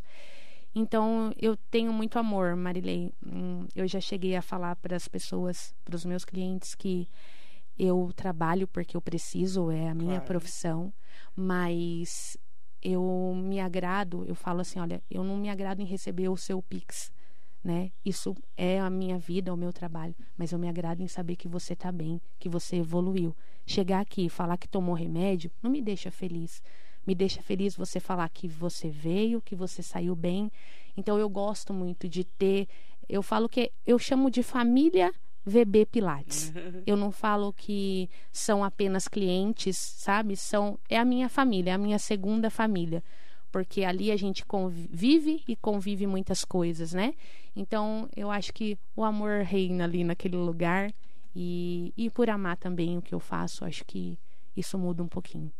Então, 0.74 1.32
eu 1.40 1.56
tenho 1.70 1.92
muito 1.92 2.18
amor, 2.18 2.56
Marilei. 2.56 3.12
Hum, 3.24 3.66
Eu 3.74 3.86
já 3.86 4.00
cheguei 4.00 4.34
a 4.34 4.42
falar 4.42 4.74
para 4.76 4.96
as 4.96 5.06
pessoas, 5.06 5.74
para 5.84 5.94
os 5.94 6.04
meus 6.04 6.24
clientes 6.24 6.74
que 6.74 7.08
eu 7.78 8.12
trabalho 8.16 8.66
porque 8.66 8.96
eu 8.96 9.00
preciso, 9.00 9.70
é 9.70 9.88
a 9.88 9.94
minha 9.94 10.20
Claro. 10.20 10.24
profissão, 10.24 10.92
mas 11.36 12.36
eu 12.84 13.32
me 13.34 13.58
agrado, 13.58 14.24
eu 14.28 14.34
falo 14.34 14.60
assim, 14.60 14.78
olha, 14.78 15.02
eu 15.10 15.24
não 15.24 15.38
me 15.38 15.48
agrado 15.48 15.80
em 15.80 15.86
receber 15.86 16.28
o 16.28 16.36
seu 16.36 16.60
Pix, 16.60 17.10
né? 17.62 17.90
Isso 18.04 18.36
é 18.56 18.78
a 18.78 18.90
minha 18.90 19.18
vida, 19.18 19.52
o 19.52 19.56
meu 19.56 19.72
trabalho, 19.72 20.14
mas 20.36 20.52
eu 20.52 20.58
me 20.58 20.68
agrado 20.68 21.00
em 21.00 21.08
saber 21.08 21.34
que 21.34 21.48
você 21.48 21.74
tá 21.74 21.90
bem, 21.90 22.20
que 22.38 22.48
você 22.48 22.76
evoluiu. 22.76 23.34
Chegar 23.66 24.00
aqui 24.00 24.26
e 24.26 24.28
falar 24.28 24.58
que 24.58 24.68
tomou 24.68 24.94
remédio 24.94 25.50
não 25.62 25.70
me 25.70 25.80
deixa 25.80 26.10
feliz. 26.10 26.62
Me 27.06 27.14
deixa 27.14 27.40
feliz 27.42 27.74
você 27.74 27.98
falar 27.98 28.28
que 28.28 28.46
você 28.46 28.90
veio, 28.90 29.40
que 29.40 29.54
você 29.54 29.82
saiu 29.82 30.14
bem. 30.14 30.52
Então 30.94 31.18
eu 31.18 31.28
gosto 31.28 31.72
muito 31.72 32.06
de 32.06 32.24
ter, 32.24 32.68
eu 33.08 33.22
falo 33.22 33.48
que 33.48 33.72
eu 33.86 33.98
chamo 33.98 34.30
de 34.30 34.42
família 34.42 35.12
VB 35.44 35.86
Pilates. 35.86 36.52
Eu 36.86 36.96
não 36.96 37.10
falo 37.10 37.52
que 37.52 38.08
são 38.32 38.64
apenas 38.64 39.08
clientes, 39.08 39.76
sabe? 39.76 40.36
São 40.36 40.78
é 40.88 40.98
a 40.98 41.04
minha 41.04 41.28
família, 41.28 41.70
é 41.70 41.74
a 41.74 41.78
minha 41.78 41.98
segunda 41.98 42.50
família, 42.50 43.02
porque 43.52 43.84
ali 43.84 44.10
a 44.10 44.16
gente 44.16 44.44
convive 44.44 45.42
e 45.46 45.54
convive 45.56 46.06
muitas 46.06 46.44
coisas, 46.44 46.92
né? 46.92 47.14
Então 47.54 48.08
eu 48.16 48.30
acho 48.30 48.52
que 48.52 48.78
o 48.96 49.04
amor 49.04 49.42
reina 49.42 49.84
ali 49.84 50.02
naquele 50.02 50.36
lugar 50.36 50.92
e, 51.34 51.92
e 51.96 52.10
por 52.10 52.30
amar 52.30 52.56
também 52.56 52.96
o 52.96 53.02
que 53.02 53.14
eu 53.14 53.20
faço, 53.20 53.64
acho 53.64 53.84
que 53.84 54.18
isso 54.56 54.78
muda 54.78 55.02
um 55.02 55.08
pouquinho. 55.08 55.52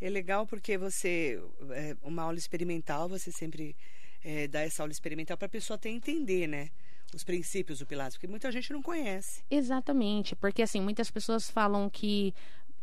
É 0.00 0.10
legal 0.10 0.46
porque 0.46 0.76
você, 0.76 1.40
é, 1.70 1.96
uma 2.02 2.22
aula 2.24 2.36
experimental, 2.36 3.08
você 3.08 3.30
sempre 3.30 3.76
é, 4.24 4.48
dá 4.48 4.60
essa 4.60 4.82
aula 4.82 4.90
experimental 4.90 5.36
para 5.36 5.46
a 5.46 5.48
pessoa 5.48 5.76
até 5.76 5.88
entender, 5.88 6.48
né? 6.48 6.70
Os 7.14 7.24
princípios 7.24 7.78
do 7.78 7.86
Pilates, 7.86 8.16
porque 8.16 8.26
muita 8.26 8.50
gente 8.50 8.72
não 8.72 8.82
conhece. 8.82 9.42
Exatamente, 9.50 10.34
porque 10.36 10.62
assim, 10.62 10.80
muitas 10.80 11.10
pessoas 11.10 11.50
falam 11.50 11.88
que. 11.90 12.34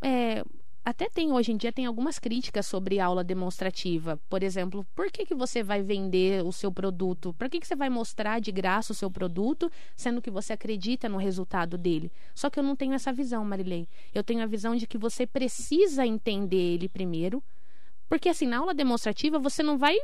é, 0.01 0.43
até 0.85 1.07
tem 1.09 1.31
hoje 1.31 1.51
em 1.51 1.57
dia 1.57 1.71
tem 1.73 1.85
algumas 1.85 2.17
críticas 2.17 2.65
sobre 2.65 2.99
aula 2.99 3.23
demonstrativa. 3.23 4.19
Por 4.29 4.41
exemplo, 4.41 4.85
por 4.95 5.11
que, 5.11 5.25
que 5.25 5.35
você 5.35 5.61
vai 5.61 5.83
vender 5.83 6.43
o 6.43 6.51
seu 6.51 6.71
produto? 6.71 7.33
Por 7.37 7.49
que, 7.49 7.59
que 7.59 7.67
você 7.67 7.75
vai 7.75 7.89
mostrar 7.89 8.39
de 8.39 8.51
graça 8.51 8.91
o 8.91 8.95
seu 8.95 9.11
produto, 9.11 9.69
sendo 9.95 10.21
que 10.21 10.31
você 10.31 10.53
acredita 10.53 11.07
no 11.09 11.17
resultado 11.17 11.77
dele? 11.77 12.11
Só 12.33 12.49
que 12.49 12.57
eu 12.59 12.63
não 12.63 12.75
tenho 12.75 12.93
essa 12.93 13.11
visão, 13.13 13.43
Marilei. 13.43 13.87
Eu 14.15 14.23
tenho 14.23 14.41
a 14.41 14.47
visão 14.47 14.75
de 14.75 14.87
que 14.87 14.97
você 14.97 15.27
precisa 15.27 16.07
entender 16.07 16.75
ele 16.75 16.87
primeiro. 16.89 17.43
Porque 18.07 18.29
assim, 18.29 18.47
na 18.47 18.57
aula 18.57 18.73
demonstrativa, 18.73 19.37
você 19.37 19.61
não 19.61 19.77
vai 19.77 19.95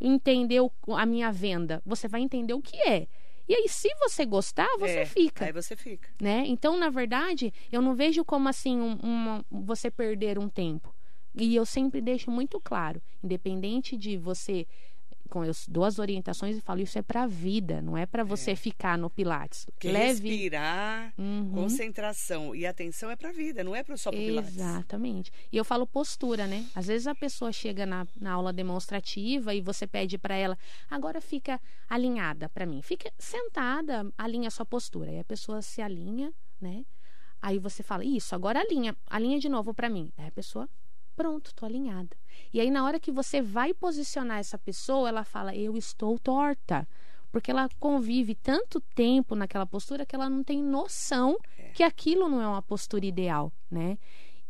entender 0.00 0.60
o- 0.60 0.72
a 0.96 1.04
minha 1.04 1.30
venda, 1.30 1.82
você 1.84 2.08
vai 2.08 2.22
entender 2.22 2.54
o 2.54 2.62
que 2.62 2.76
é. 2.88 3.06
E 3.50 3.54
aí, 3.56 3.68
se 3.68 3.88
você 3.98 4.24
gostar, 4.24 4.68
você 4.78 5.00
É, 5.00 5.04
fica 5.04 5.44
Aí 5.46 5.52
você 5.52 5.74
fica. 5.74 6.08
né? 6.22 6.44
Então, 6.46 6.76
na 6.76 6.88
verdade, 6.88 7.52
eu 7.72 7.82
não 7.82 7.96
vejo 7.96 8.24
como 8.24 8.48
assim 8.48 8.80
um- 8.80 8.94
uma- 9.02 9.44
você 9.50 9.90
perder 9.90 10.38
um 10.38 10.48
tempo. 10.48 10.94
E 11.34 11.56
eu 11.56 11.66
sempre 11.66 12.00
deixo 12.00 12.30
muito 12.30 12.60
claro, 12.60 13.02
independente 13.24 13.96
de 13.96 14.16
você 14.16 14.68
com 15.30 15.42
eu 15.44 15.52
dou 15.68 15.84
as 15.84 15.98
orientações 15.98 16.58
e 16.58 16.60
falo 16.60 16.80
isso 16.80 16.98
é 16.98 17.02
para 17.02 17.26
vida, 17.26 17.80
não 17.80 17.96
é 17.96 18.04
para 18.04 18.22
você 18.22 18.54
ficar 18.54 18.98
no 18.98 19.08
pilates. 19.08 19.66
Leve 19.84 20.28
respirar, 20.28 21.14
Uhum. 21.16 21.52
concentração 21.54 22.54
e 22.54 22.66
atenção 22.66 23.10
é 23.10 23.16
para 23.16 23.30
a 23.30 23.32
vida, 23.32 23.64
não 23.64 23.74
é 23.74 23.82
pro, 23.82 23.96
só 23.96 24.10
para 24.10 24.20
o 24.20 24.22
Pilates. 24.22 24.54
Exatamente. 24.56 25.32
E 25.50 25.56
eu 25.56 25.64
falo 25.64 25.86
postura, 25.86 26.46
né? 26.46 26.66
Às 26.74 26.88
vezes 26.88 27.06
a 27.06 27.14
pessoa 27.14 27.52
chega 27.52 27.86
na, 27.86 28.06
na 28.20 28.32
aula 28.32 28.52
demonstrativa 28.52 29.54
e 29.54 29.60
você 29.60 29.86
pede 29.86 30.18
para 30.18 30.34
ela, 30.34 30.58
agora 30.90 31.20
fica 31.20 31.60
alinhada 31.88 32.48
para 32.48 32.66
mim. 32.66 32.82
Fica 32.82 33.10
sentada, 33.18 34.12
alinha 34.18 34.50
sua 34.50 34.66
postura. 34.66 35.10
Aí 35.10 35.18
a 35.18 35.24
pessoa 35.24 35.62
se 35.62 35.80
alinha, 35.80 36.32
né? 36.60 36.84
Aí 37.40 37.58
você 37.58 37.82
fala, 37.82 38.04
isso, 38.04 38.34
agora 38.34 38.60
alinha, 38.60 38.94
alinha 39.06 39.38
de 39.38 39.48
novo 39.48 39.72
para 39.72 39.88
mim. 39.88 40.12
Aí 40.18 40.26
a 40.28 40.32
pessoa, 40.32 40.68
pronto, 41.20 41.54
tô 41.54 41.66
alinhada. 41.66 42.16
E 42.50 42.58
aí 42.62 42.70
na 42.70 42.82
hora 42.82 42.98
que 42.98 43.12
você 43.12 43.42
vai 43.42 43.74
posicionar 43.74 44.38
essa 44.38 44.56
pessoa, 44.56 45.06
ela 45.06 45.22
fala, 45.22 45.54
eu 45.54 45.76
estou 45.76 46.18
torta. 46.18 46.88
Porque 47.30 47.50
ela 47.50 47.68
convive 47.78 48.34
tanto 48.34 48.80
tempo 48.94 49.34
naquela 49.36 49.66
postura 49.66 50.06
que 50.06 50.16
ela 50.16 50.30
não 50.30 50.42
tem 50.42 50.62
noção 50.64 51.36
que 51.74 51.82
aquilo 51.82 52.26
não 52.26 52.40
é 52.40 52.48
uma 52.48 52.62
postura 52.62 53.04
ideal, 53.04 53.52
né? 53.70 53.98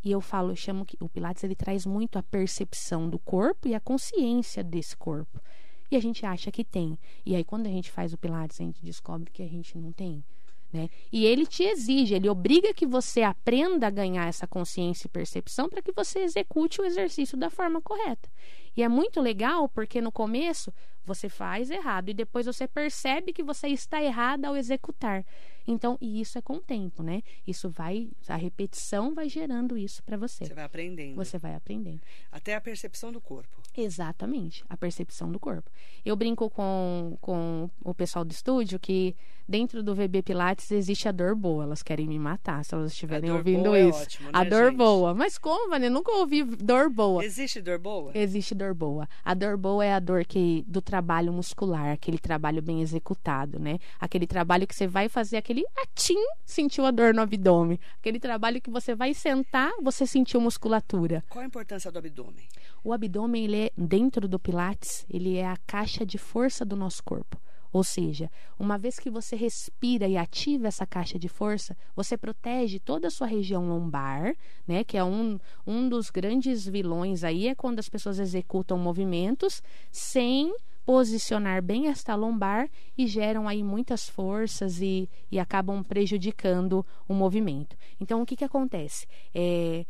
E 0.03 0.13
eu 0.13 0.21
falo, 0.21 0.53
eu 0.53 0.57
chamo 0.57 0.87
que 0.87 0.97
o 1.01 1.09
Pilates 1.09 1.43
ele 1.43 1.57
traz 1.57 1.85
muito 1.85 2.17
a 2.19 2.23
percepção 2.23 3.11
do 3.11 3.19
corpo 3.19 3.67
e 3.67 3.75
a 3.75 3.81
consciência 3.81 4.63
desse 4.63 4.97
corpo. 4.97 5.43
E 5.91 5.97
a 5.97 6.01
gente 6.01 6.25
acha 6.25 6.53
que 6.53 6.65
tem. 6.65 6.97
E 7.27 7.35
aí 7.35 7.43
quando 7.43 7.67
a 7.67 7.71
gente 7.71 7.91
faz 7.91 8.13
o 8.13 8.17
Pilates, 8.17 8.61
a 8.61 8.65
gente 8.65 8.83
descobre 8.83 9.29
que 9.31 9.43
a 9.43 9.49
gente 9.49 9.77
não 9.77 9.91
tem. 9.91 10.25
Né? 10.73 10.89
E 11.11 11.27
ele 11.27 11.47
te 11.47 11.65
exige, 11.65 12.15
ele 12.15 12.29
obriga 12.29 12.73
que 12.73 12.87
você 12.87 13.23
aprenda 13.23 13.89
a 13.89 13.91
ganhar 13.91 14.29
essa 14.29 14.47
consciência 14.47 15.07
e 15.07 15.11
percepção 15.11 15.69
para 15.69 15.83
que 15.83 15.91
você 15.91 16.21
execute 16.21 16.81
o 16.81 16.85
exercício 16.85 17.37
da 17.37 17.51
forma 17.51 17.81
correta. 17.83 18.29
E 18.77 18.83
é 18.83 18.89
muito 18.89 19.21
legal 19.21 19.69
porque 19.69 20.01
no 20.01 20.13
começo 20.13 20.73
você 21.05 21.29
faz 21.29 21.71
errado 21.71 22.11
e 22.11 22.15
depois 22.15 22.47
você 22.47 22.69
percebe 22.69 23.33
que 23.33 23.43
você 23.43 23.69
está 23.69 24.01
errada 24.01 24.47
ao 24.47 24.57
executar. 24.57 25.25
Então, 25.67 25.99
e 26.01 26.21
isso 26.21 26.39
é 26.39 26.43
com 26.43 26.55
o 26.55 26.61
tempo, 26.61 27.03
né? 27.03 27.23
Isso 27.47 27.69
vai, 27.69 28.11
a 28.29 28.37
repetição 28.37 29.15
vai 29.15 29.29
gerando 29.29 29.77
isso 29.77 30.03
para 30.05 30.17
você. 30.17 30.45
Você 30.45 30.55
vai 30.55 30.65
aprendendo. 30.65 31.17
Você 31.17 31.39
vai 31.39 31.55
aprendendo. 31.55 32.01
Até 32.31 32.55
a 32.55 32.61
percepção 32.61 33.11
do 33.11 33.21
corpo. 33.21 33.61
Exatamente, 33.83 34.65
a 34.69 34.77
percepção 34.77 35.31
do 35.31 35.39
corpo. 35.39 35.71
Eu 36.05 36.17
brinco 36.17 36.49
com, 36.51 37.17
com 37.21 37.71
o 37.85 37.95
pessoal 37.95 38.25
do 38.25 38.33
estúdio 38.33 38.79
que 38.79 39.17
dentro 39.51 39.83
do 39.83 39.95
VB 39.95 40.23
Pilates 40.23 40.71
existe 40.71 41.09
a 41.09 41.13
dor 41.13 41.35
boa. 41.35 41.65
Elas 41.65 41.83
querem 41.83 42.07
me 42.07 42.19
matar 42.19 42.65
se 42.65 42.73
elas 42.75 42.93
estiverem 42.93 43.29
dor 43.29 43.39
ouvindo 43.39 43.75
é 43.75 43.89
isso. 43.89 44.03
ótimo, 44.03 44.29
a 44.33 44.45
né, 44.45 44.51
dor 44.51 44.67
gente? 44.67 44.77
boa. 44.77 45.13
Mas 45.13 45.37
como, 45.37 45.69
Vânia? 45.69 45.89
Eu 45.89 45.91
nunca 45.91 46.13
ouvi 46.13 46.45
dor 46.45 46.89
boa. 46.89 47.25
Existe 47.25 47.61
dor 47.61 47.79
boa? 47.79 48.13
Existe 48.15 48.55
dor 48.55 48.73
boa. 48.73 49.09
A 49.25 49.35
dor 49.35 49.57
boa 49.57 49.85
é 49.85 49.93
a 49.93 49.99
dor 49.99 50.25
que 50.25 50.65
do 50.69 50.81
trabalho 50.81 51.33
muscular, 51.33 51.93
aquele 51.93 52.19
trabalho 52.19 52.63
bem 52.63 52.81
executado, 52.81 53.59
né? 53.59 53.79
Aquele 53.99 54.27
trabalho 54.27 54.67
que 54.67 54.75
você 54.75 54.87
vai 54.87 55.09
fazer 55.09 55.37
aquele 55.37 55.65
atim, 55.83 56.19
sentiu 56.45 56.87
a 56.87 56.93
dor 56.93 57.13
no 57.13 57.21
abdômen. 57.21 57.79
Aquele 57.99 58.21
trabalho 58.21 58.61
que 58.61 58.71
você 58.71 58.95
vai 58.95 59.13
sentar, 59.13 59.73
você 59.83 60.07
sentiu 60.07 60.41
musculatura. 60.41 61.25
Qual 61.29 61.43
a 61.43 61.47
importância 61.47 61.91
do 61.91 61.99
abdômen? 61.99 62.49
O 62.85 62.93
abdômen, 62.93 63.45
ele 63.45 63.57
é 63.57 63.70
dentro 63.77 64.29
do 64.29 64.39
pilates, 64.39 65.07
ele 65.09 65.37
é 65.37 65.47
a 65.47 65.57
caixa 65.67 66.05
de 66.05 66.19
força 66.19 66.65
do 66.65 66.77
nosso 66.77 67.03
corpo. 67.03 67.41
Ou 67.73 67.85
seja, 67.85 68.31
uma 68.59 68.77
vez 68.77 68.99
que 68.99 69.09
você 69.09 69.37
respira 69.37 70.09
e 70.09 70.17
ativa 70.17 70.67
essa 70.67 70.85
caixa 70.85 71.19
de 71.19 71.29
força, 71.29 71.77
você 71.95 72.17
protege 72.17 72.81
toda 72.81 73.07
a 73.07 73.11
sua 73.11 73.29
região 73.29 73.69
lombar, 73.69 74.35
né? 74.67 74.83
Que 74.83 74.97
é 74.97 75.05
um, 75.05 75.39
um 75.65 75.89
dos 75.89 76.11
grandes 76.11 76.67
vilões 76.67 77.23
aí, 77.23 77.47
é 77.47 77.55
quando 77.55 77.79
as 77.79 77.89
pessoas 77.89 78.19
executam 78.19 78.77
movimentos 78.77 79.63
sem 79.91 80.53
posicionar 80.85 81.63
bem 81.63 81.87
esta 81.87 82.17
lombar 82.17 82.69
e 82.99 83.07
geram 83.07 83.47
aí 83.47 83.63
muitas 83.63 84.09
forças 84.09 84.81
e, 84.81 85.09
e 85.31 85.39
acabam 85.39 85.85
prejudicando 85.85 86.85
o 87.07 87.15
movimento. 87.15 87.77
Então, 88.01 88.21
o 88.21 88.27
que, 88.27 88.35
que 88.35 88.45
acontece? 88.45 89.07
É, 89.33 89.87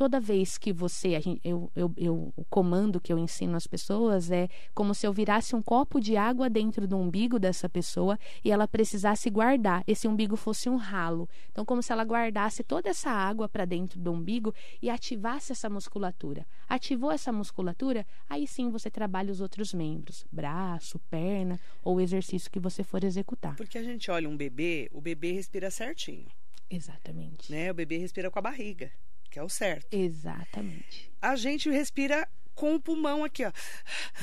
toda 0.00 0.18
vez 0.18 0.56
que 0.56 0.72
você, 0.72 1.20
gente, 1.20 1.42
eu, 1.44 1.70
eu, 1.76 1.92
eu, 1.94 2.32
o 2.34 2.42
comando 2.46 2.98
que 2.98 3.12
eu 3.12 3.18
ensino 3.18 3.54
às 3.54 3.66
pessoas 3.66 4.30
é 4.30 4.48
como 4.74 4.94
se 4.94 5.06
eu 5.06 5.12
virasse 5.12 5.54
um 5.54 5.60
copo 5.60 6.00
de 6.00 6.16
água 6.16 6.48
dentro 6.48 6.88
do 6.88 6.96
umbigo 6.96 7.38
dessa 7.38 7.68
pessoa 7.68 8.18
e 8.42 8.50
ela 8.50 8.66
precisasse 8.66 9.28
guardar, 9.28 9.84
esse 9.86 10.08
umbigo 10.08 10.36
fosse 10.36 10.70
um 10.70 10.76
ralo. 10.76 11.28
Então, 11.52 11.66
como 11.66 11.82
se 11.82 11.92
ela 11.92 12.02
guardasse 12.02 12.64
toda 12.64 12.88
essa 12.88 13.10
água 13.10 13.46
para 13.46 13.66
dentro 13.66 14.00
do 14.00 14.10
umbigo 14.10 14.54
e 14.80 14.88
ativasse 14.88 15.52
essa 15.52 15.68
musculatura. 15.68 16.46
Ativou 16.66 17.12
essa 17.12 17.30
musculatura, 17.30 18.06
aí 18.26 18.46
sim 18.46 18.70
você 18.70 18.90
trabalha 18.90 19.30
os 19.30 19.42
outros 19.42 19.74
membros, 19.74 20.24
braço, 20.32 20.98
perna 21.10 21.60
ou 21.84 21.96
o 21.96 22.00
exercício 22.00 22.50
que 22.50 22.58
você 22.58 22.82
for 22.82 23.04
executar. 23.04 23.54
Porque 23.54 23.76
a 23.76 23.84
gente 23.84 24.10
olha 24.10 24.26
um 24.26 24.36
bebê, 24.36 24.88
o 24.94 25.00
bebê 25.02 25.32
respira 25.32 25.70
certinho. 25.70 26.28
Exatamente. 26.70 27.52
Né? 27.52 27.70
O 27.70 27.74
bebê 27.74 27.98
respira 27.98 28.30
com 28.30 28.38
a 28.38 28.42
barriga 28.42 28.90
que 29.30 29.38
é 29.38 29.42
o 29.42 29.48
certo. 29.48 29.94
Exatamente. 29.94 31.10
A 31.22 31.36
gente 31.36 31.70
respira 31.70 32.28
com 32.54 32.74
o 32.74 32.80
pulmão 32.80 33.24
aqui, 33.24 33.44
ó. 33.44 33.52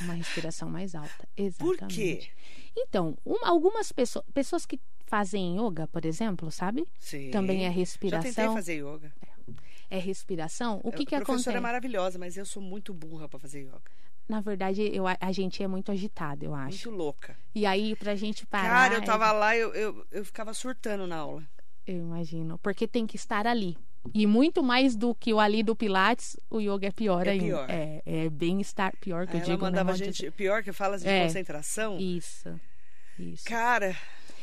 Uma 0.00 0.14
respiração 0.14 0.70
mais 0.70 0.94
alta. 0.94 1.28
Exatamente. 1.36 1.78
Por 1.78 1.88
quê? 1.88 2.28
Então, 2.76 3.18
algumas 3.42 3.90
pessoas, 3.90 4.24
pessoas 4.32 4.64
que 4.64 4.78
fazem 5.06 5.58
yoga, 5.58 5.88
por 5.88 6.04
exemplo, 6.04 6.50
sabe? 6.50 6.86
Sim. 6.98 7.30
Também 7.30 7.66
é 7.66 7.68
respiração. 7.68 8.30
Já 8.30 8.36
tentei 8.36 8.54
fazer 8.54 8.74
yoga. 8.74 9.12
É, 9.90 9.96
é 9.96 9.98
respiração. 9.98 10.80
O 10.84 10.92
que, 10.92 11.04
que 11.04 11.14
acontece? 11.14 11.22
A 11.22 11.24
professora 11.24 11.58
é 11.58 11.60
maravilhosa, 11.60 12.18
mas 12.18 12.36
eu 12.36 12.44
sou 12.44 12.62
muito 12.62 12.94
burra 12.94 13.28
para 13.28 13.38
fazer 13.38 13.62
yoga. 13.62 13.90
Na 14.28 14.42
verdade, 14.42 14.82
eu, 14.94 15.04
a 15.06 15.32
gente 15.32 15.62
é 15.62 15.66
muito 15.66 15.90
agitada, 15.90 16.44
eu 16.44 16.54
acho. 16.54 16.88
Muito 16.88 17.02
louca. 17.02 17.36
E 17.54 17.64
aí, 17.64 17.96
pra 17.96 18.14
gente 18.14 18.46
parar... 18.46 18.68
Cara, 18.68 18.94
eu 18.94 19.02
tava 19.02 19.26
é... 19.26 19.32
lá, 19.32 19.56
eu, 19.56 19.74
eu, 19.74 20.06
eu 20.12 20.24
ficava 20.24 20.52
surtando 20.52 21.06
na 21.06 21.16
aula. 21.16 21.42
Eu 21.86 21.96
imagino. 21.96 22.58
Porque 22.58 22.86
tem 22.86 23.06
que 23.06 23.16
estar 23.16 23.46
ali. 23.46 23.78
E 24.14 24.26
muito 24.26 24.62
mais 24.62 24.96
do 24.96 25.14
que 25.14 25.32
o 25.32 25.40
ali 25.40 25.62
do 25.62 25.76
Pilates, 25.76 26.36
o 26.50 26.60
yoga 26.60 26.88
é 26.88 26.90
pior 26.90 27.26
é 27.26 27.30
ainda. 27.30 27.44
Pior. 27.44 27.70
É, 27.70 28.02
é 28.06 28.30
bem-estar 28.30 28.92
pior 29.00 29.26
que 29.26 29.34
Aí 29.34 29.40
eu 29.40 29.44
digo. 29.44 29.64
Ela 29.64 29.70
mandava 29.70 29.94
gente. 29.94 30.30
Pior 30.30 30.62
que 30.62 30.72
fala 30.72 30.98
de 30.98 31.08
é, 31.08 31.24
concentração. 31.24 31.98
Isso. 31.98 32.58
Isso. 33.18 33.44
Cara, 33.44 33.96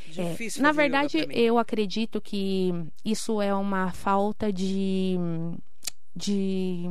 difícil. 0.08 0.60
É, 0.60 0.63
na 0.63 0.72
verdade, 0.72 1.28
eu 1.32 1.58
acredito 1.58 2.22
que 2.22 2.72
isso 3.04 3.41
é 3.41 3.54
uma 3.54 3.91
falta 3.91 4.52
de, 4.52 5.15
de 6.15 6.89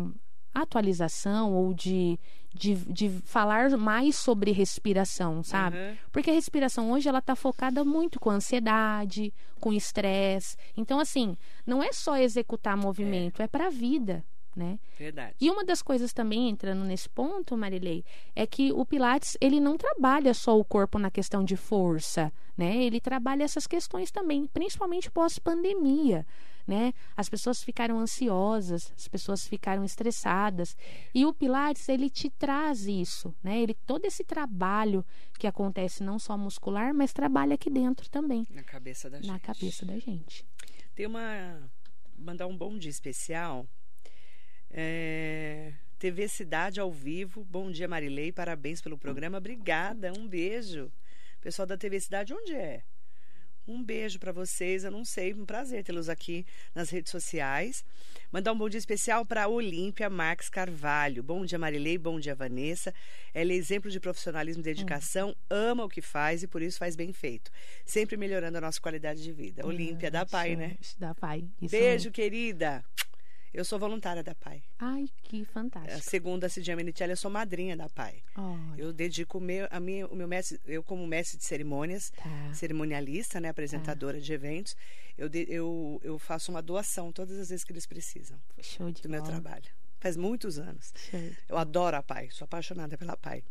atualização 0.54 1.52
ou 1.52 1.74
de, 1.74 2.18
de, 2.54 2.74
de 2.74 3.08
falar 3.24 3.70
mais 3.76 4.16
sobre 4.16 4.52
respiração, 4.52 5.42
sabe? 5.42 5.76
Uhum. 5.76 5.96
Porque 6.12 6.30
a 6.30 6.34
respiração 6.34 6.92
hoje 6.92 7.08
ela 7.08 7.18
está 7.18 7.34
focada 7.34 7.84
muito 7.84 8.20
com 8.20 8.30
ansiedade, 8.30 9.34
com 9.60 9.72
estresse. 9.72 10.56
Então, 10.76 11.00
assim, 11.00 11.36
não 11.66 11.82
é 11.82 11.92
só 11.92 12.16
executar 12.16 12.76
movimento, 12.76 13.42
é, 13.42 13.44
é 13.44 13.48
para 13.48 13.66
a 13.66 13.70
vida. 13.70 14.24
Né? 14.56 14.78
Verdade. 14.96 15.34
E 15.40 15.50
uma 15.50 15.64
das 15.64 15.82
coisas 15.82 16.12
também 16.12 16.48
entrando 16.48 16.84
nesse 16.84 17.08
ponto, 17.08 17.56
Marilei, 17.56 18.04
é 18.36 18.46
que 18.46 18.70
o 18.70 18.86
Pilates 18.86 19.36
ele 19.40 19.58
não 19.58 19.76
trabalha 19.76 20.32
só 20.32 20.56
o 20.56 20.64
corpo 20.64 20.96
na 20.96 21.10
questão 21.10 21.42
de 21.42 21.56
força, 21.56 22.32
né? 22.56 22.76
Ele 22.84 23.00
trabalha 23.00 23.42
essas 23.42 23.66
questões 23.66 24.12
também, 24.12 24.46
principalmente 24.46 25.10
pós-pandemia 25.10 26.24
né? 26.66 26.92
As 27.16 27.28
pessoas 27.28 27.62
ficaram 27.62 27.98
ansiosas, 27.98 28.92
as 28.96 29.08
pessoas 29.08 29.46
ficaram 29.46 29.84
estressadas. 29.84 30.76
E 31.14 31.24
o 31.24 31.32
Pilates, 31.32 31.88
ele 31.88 32.08
te 32.08 32.30
traz 32.30 32.86
isso, 32.86 33.34
né? 33.42 33.60
Ele 33.60 33.74
todo 33.86 34.04
esse 34.04 34.24
trabalho 34.24 35.04
que 35.38 35.46
acontece 35.46 36.02
não 36.02 36.18
só 36.18 36.36
muscular, 36.36 36.94
mas 36.94 37.12
trabalha 37.12 37.54
aqui 37.54 37.70
dentro 37.70 38.08
também. 38.08 38.46
Na 38.50 38.62
cabeça 38.62 39.10
da 39.10 39.18
na 39.18 39.22
gente. 39.22 39.32
Na 39.32 39.38
cabeça 39.38 39.86
da 39.86 39.98
gente. 39.98 40.46
Tem 40.94 41.06
uma 41.06 41.70
mandar 42.16 42.46
um 42.46 42.56
bom 42.56 42.76
dia 42.78 42.90
especial. 42.90 43.66
É... 44.70 45.74
TV 45.98 46.28
Cidade 46.28 46.80
ao 46.80 46.90
vivo. 46.90 47.44
Bom 47.44 47.70
dia, 47.70 47.88
Marilei. 47.88 48.32
Parabéns 48.32 48.80
pelo 48.80 48.98
programa. 48.98 49.38
Obrigada. 49.38 50.12
Um 50.12 50.26
beijo. 50.26 50.92
Pessoal 51.40 51.66
da 51.66 51.76
TV 51.76 52.00
Cidade, 52.00 52.34
onde 52.34 52.54
é? 52.54 52.82
Um 53.66 53.82
beijo 53.82 54.18
para 54.18 54.32
vocês. 54.32 54.84
Eu 54.84 54.90
não 54.90 55.04
sei, 55.04 55.32
um 55.32 55.44
prazer 55.44 55.82
tê-los 55.82 56.08
aqui 56.08 56.44
nas 56.74 56.90
redes 56.90 57.10
sociais. 57.10 57.84
Mandar 58.30 58.52
um 58.52 58.58
bom 58.58 58.68
dia 58.68 58.78
especial 58.78 59.24
para 59.24 59.48
Olímpia 59.48 60.10
Marques 60.10 60.48
Carvalho. 60.48 61.22
Bom 61.22 61.44
dia, 61.44 61.58
Marilei. 61.58 61.96
Bom 61.96 62.20
dia, 62.20 62.34
Vanessa. 62.34 62.92
Ela 63.32 63.52
é 63.52 63.54
exemplo 63.54 63.90
de 63.90 63.98
profissionalismo 63.98 64.60
e 64.60 64.64
dedicação, 64.64 65.30
hum. 65.30 65.34
ama 65.48 65.84
o 65.84 65.88
que 65.88 66.02
faz 66.02 66.42
e 66.42 66.46
por 66.46 66.60
isso 66.60 66.78
faz 66.78 66.94
bem 66.94 67.12
feito. 67.12 67.50
Sempre 67.84 68.16
melhorando 68.16 68.58
a 68.58 68.60
nossa 68.60 68.80
qualidade 68.80 69.22
de 69.22 69.32
vida. 69.32 69.66
Olímpia, 69.66 70.10
da 70.10 70.26
Pai, 70.26 70.56
né? 70.56 70.76
Da 70.98 71.14
Pai. 71.14 71.44
Isso 71.60 71.70
beijo, 71.70 72.10
querida. 72.10 72.84
Eu 73.54 73.64
sou 73.64 73.78
voluntária 73.78 74.20
da 74.20 74.34
PAI. 74.34 74.64
Ai, 74.80 75.08
que 75.22 75.44
fantástico. 75.44 76.10
Segundo 76.10 76.42
a 76.42 76.48
Cidinha 76.48 76.74
Menitelli, 76.74 77.12
eu 77.12 77.16
sou 77.16 77.30
madrinha 77.30 77.76
da 77.76 77.88
PAI. 77.88 78.20
Olha. 78.36 78.74
Eu 78.76 78.92
dedico 78.92 79.38
meu, 79.38 79.68
a 79.70 79.78
minha, 79.78 80.08
o 80.08 80.16
meu 80.16 80.26
mestre, 80.26 80.60
eu 80.66 80.82
como 80.82 81.06
mestre 81.06 81.38
de 81.38 81.44
cerimônias, 81.44 82.10
tá. 82.10 82.52
cerimonialista, 82.52 83.40
né, 83.40 83.48
apresentadora 83.48 84.18
tá. 84.18 84.24
de 84.24 84.32
eventos, 84.32 84.76
eu, 85.16 85.28
de, 85.28 85.46
eu, 85.48 86.00
eu 86.02 86.18
faço 86.18 86.50
uma 86.50 86.60
doação 86.60 87.12
todas 87.12 87.38
as 87.38 87.50
vezes 87.50 87.64
que 87.64 87.72
eles 87.72 87.86
precisam 87.86 88.36
Show 88.60 88.90
de 88.90 89.02
do 89.02 89.08
bola. 89.08 89.22
meu 89.22 89.30
trabalho. 89.30 89.70
Faz 90.00 90.16
muitos 90.16 90.58
anos. 90.58 90.92
Show. 91.08 91.20
Eu 91.48 91.56
adoro 91.56 91.96
a 91.96 92.02
PAI, 92.02 92.30
sou 92.32 92.46
apaixonada 92.46 92.98
pela 92.98 93.16
PAI. 93.16 93.44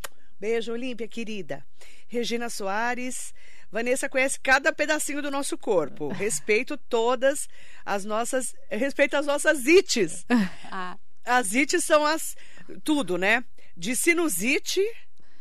Beijo, 0.43 0.73
Olímpia, 0.73 1.07
querida. 1.07 1.65
Regina 2.05 2.49
Soares. 2.49 3.33
Vanessa 3.71 4.09
conhece 4.09 4.37
cada 4.41 4.73
pedacinho 4.73 5.21
do 5.21 5.31
nosso 5.31 5.57
corpo. 5.57 6.09
Respeito 6.11 6.75
todas 6.75 7.47
as 7.85 8.03
nossas. 8.03 8.53
Respeito 8.69 9.15
as 9.15 9.25
nossas 9.25 9.65
ites. 9.65 10.25
Ah. 10.69 10.97
As 11.23 11.53
ites 11.53 11.85
são 11.85 12.05
as. 12.05 12.35
Tudo, 12.83 13.17
né? 13.17 13.45
De 13.77 13.95
sinusite. 13.95 14.81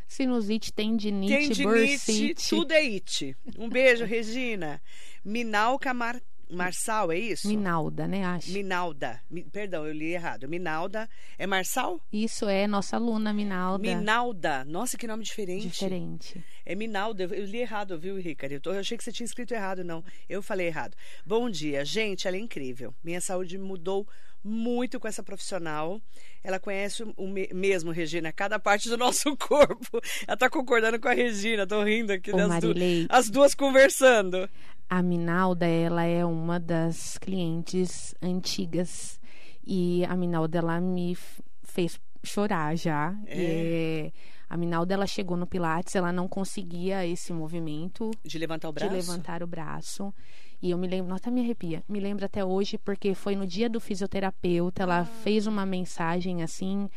Sinusite, 0.07 0.73
tendinite, 0.73 1.33
tendinite, 1.33 1.65
bursite. 1.65 2.49
tudo 2.49 2.71
é 2.71 2.85
it. 2.85 3.37
Um 3.59 3.69
beijo, 3.69 4.05
Regina. 4.05 4.81
Minalca 5.25 5.93
Mar 5.93 6.23
Marçal, 6.53 7.11
é 7.11 7.19
isso? 7.19 7.49
Minalda, 7.49 8.07
né? 8.07 8.25
Acho. 8.25 8.53
Minalda. 8.53 9.21
Mi, 9.31 9.43
perdão, 9.43 9.87
eu 9.87 9.93
li 9.93 10.13
errado. 10.13 10.49
Minalda. 10.49 11.09
É 11.39 11.47
Marçal? 11.47 12.01
Isso 12.13 12.49
é 12.49 12.67
nossa 12.67 12.97
aluna, 12.97 13.33
Minalda. 13.33 13.83
Minalda. 13.83 14.65
Nossa, 14.65 14.99
que 14.99 15.07
nome 15.07 15.25
diferente. 15.25 15.69
Diferente. 15.69 16.45
É 16.65 16.75
Minalda. 16.75 17.25
Eu 17.25 17.45
li 17.45 17.59
errado, 17.59 17.99
viu, 17.99 18.17
Ricardo? 18.17 18.53
Eu, 18.53 18.61
eu 18.73 18.81
achei 18.81 18.97
que 18.97 19.05
você 19.05 19.13
tinha 19.13 19.25
escrito 19.25 19.53
errado, 19.53 19.83
não. 19.83 20.05
Eu 20.29 20.43
falei 20.43 20.67
errado. 20.67 20.97
Bom 21.25 21.49
dia. 21.49 21.85
Gente, 21.85 22.29
ela 22.29 22.37
é 22.37 22.41
incrível. 22.41 22.95
Minha 23.03 23.21
saúde 23.21 23.57
mudou 23.59 24.07
muito 24.45 24.99
com 24.99 25.07
essa 25.07 25.23
profissional. 25.23 26.01
Ela 26.43 26.59
conhece 26.59 27.03
o 27.17 27.29
mesmo, 27.55 27.91
Regina, 27.91 28.33
cada 28.33 28.59
parte 28.59 28.89
do 28.89 28.97
nosso 28.99 29.37
corpo. 29.37 30.01
Ela 30.27 30.35
está 30.35 30.51
concordando 30.51 30.99
com 31.01 31.09
a 31.09 31.13
Regina, 31.13 31.67
tô 31.67 31.83
rindo 31.83 32.13
aqui 32.13 32.33
Ô, 32.33 32.37
das 32.37 32.49
Marilei, 32.49 33.07
du 33.07 33.15
as 33.15 33.31
duas 33.31 33.55
conversando. 33.55 34.49
A 34.89 35.03
Minalda, 35.03 35.67
ela 35.67 36.05
é 36.05 36.25
uma 36.25 36.61
das 36.61 37.17
clientes 37.19 38.15
antigas. 38.21 39.21
E 39.65 40.05
a 40.07 40.17
Minalda, 40.17 40.59
ela 40.59 40.81
me 40.81 41.17
fez 41.63 41.99
chorar 42.23 42.77
já. 42.77 43.15
É. 43.27 43.39
E, 43.39 44.13
a 44.53 44.57
Minalda, 44.59 44.93
ela 44.93 45.07
chegou 45.07 45.35
no 45.35 45.47
Pilates, 45.47 45.95
ela 45.95 46.13
não 46.13 46.29
conseguia 46.29 47.07
esse 47.07 47.33
movimento. 47.33 48.11
De 48.23 48.39
levantar 48.39 48.69
o 48.69 48.73
braço? 48.73 48.91
De 48.91 48.95
levantar 48.95 49.43
o 49.43 49.47
braço. 49.47 50.15
E 50.63 50.71
eu 50.71 50.79
me 50.79 50.87
lembro, 50.87 51.11
nota 51.11 51.29
me 51.29 51.41
arrepia, 51.41 51.83
me 51.89 51.99
lembro 51.99 52.25
até 52.25 52.45
hoje, 52.45 52.79
porque 52.79 53.15
foi 53.15 53.35
no 53.35 53.45
dia 53.45 53.69
do 53.69 53.81
fisioterapeuta, 53.81 54.85
ela 54.85 55.01
ah. 55.01 55.05
fez 55.05 55.49
uma 55.49 55.67
mensagem 55.67 56.43
assim. 56.43 56.89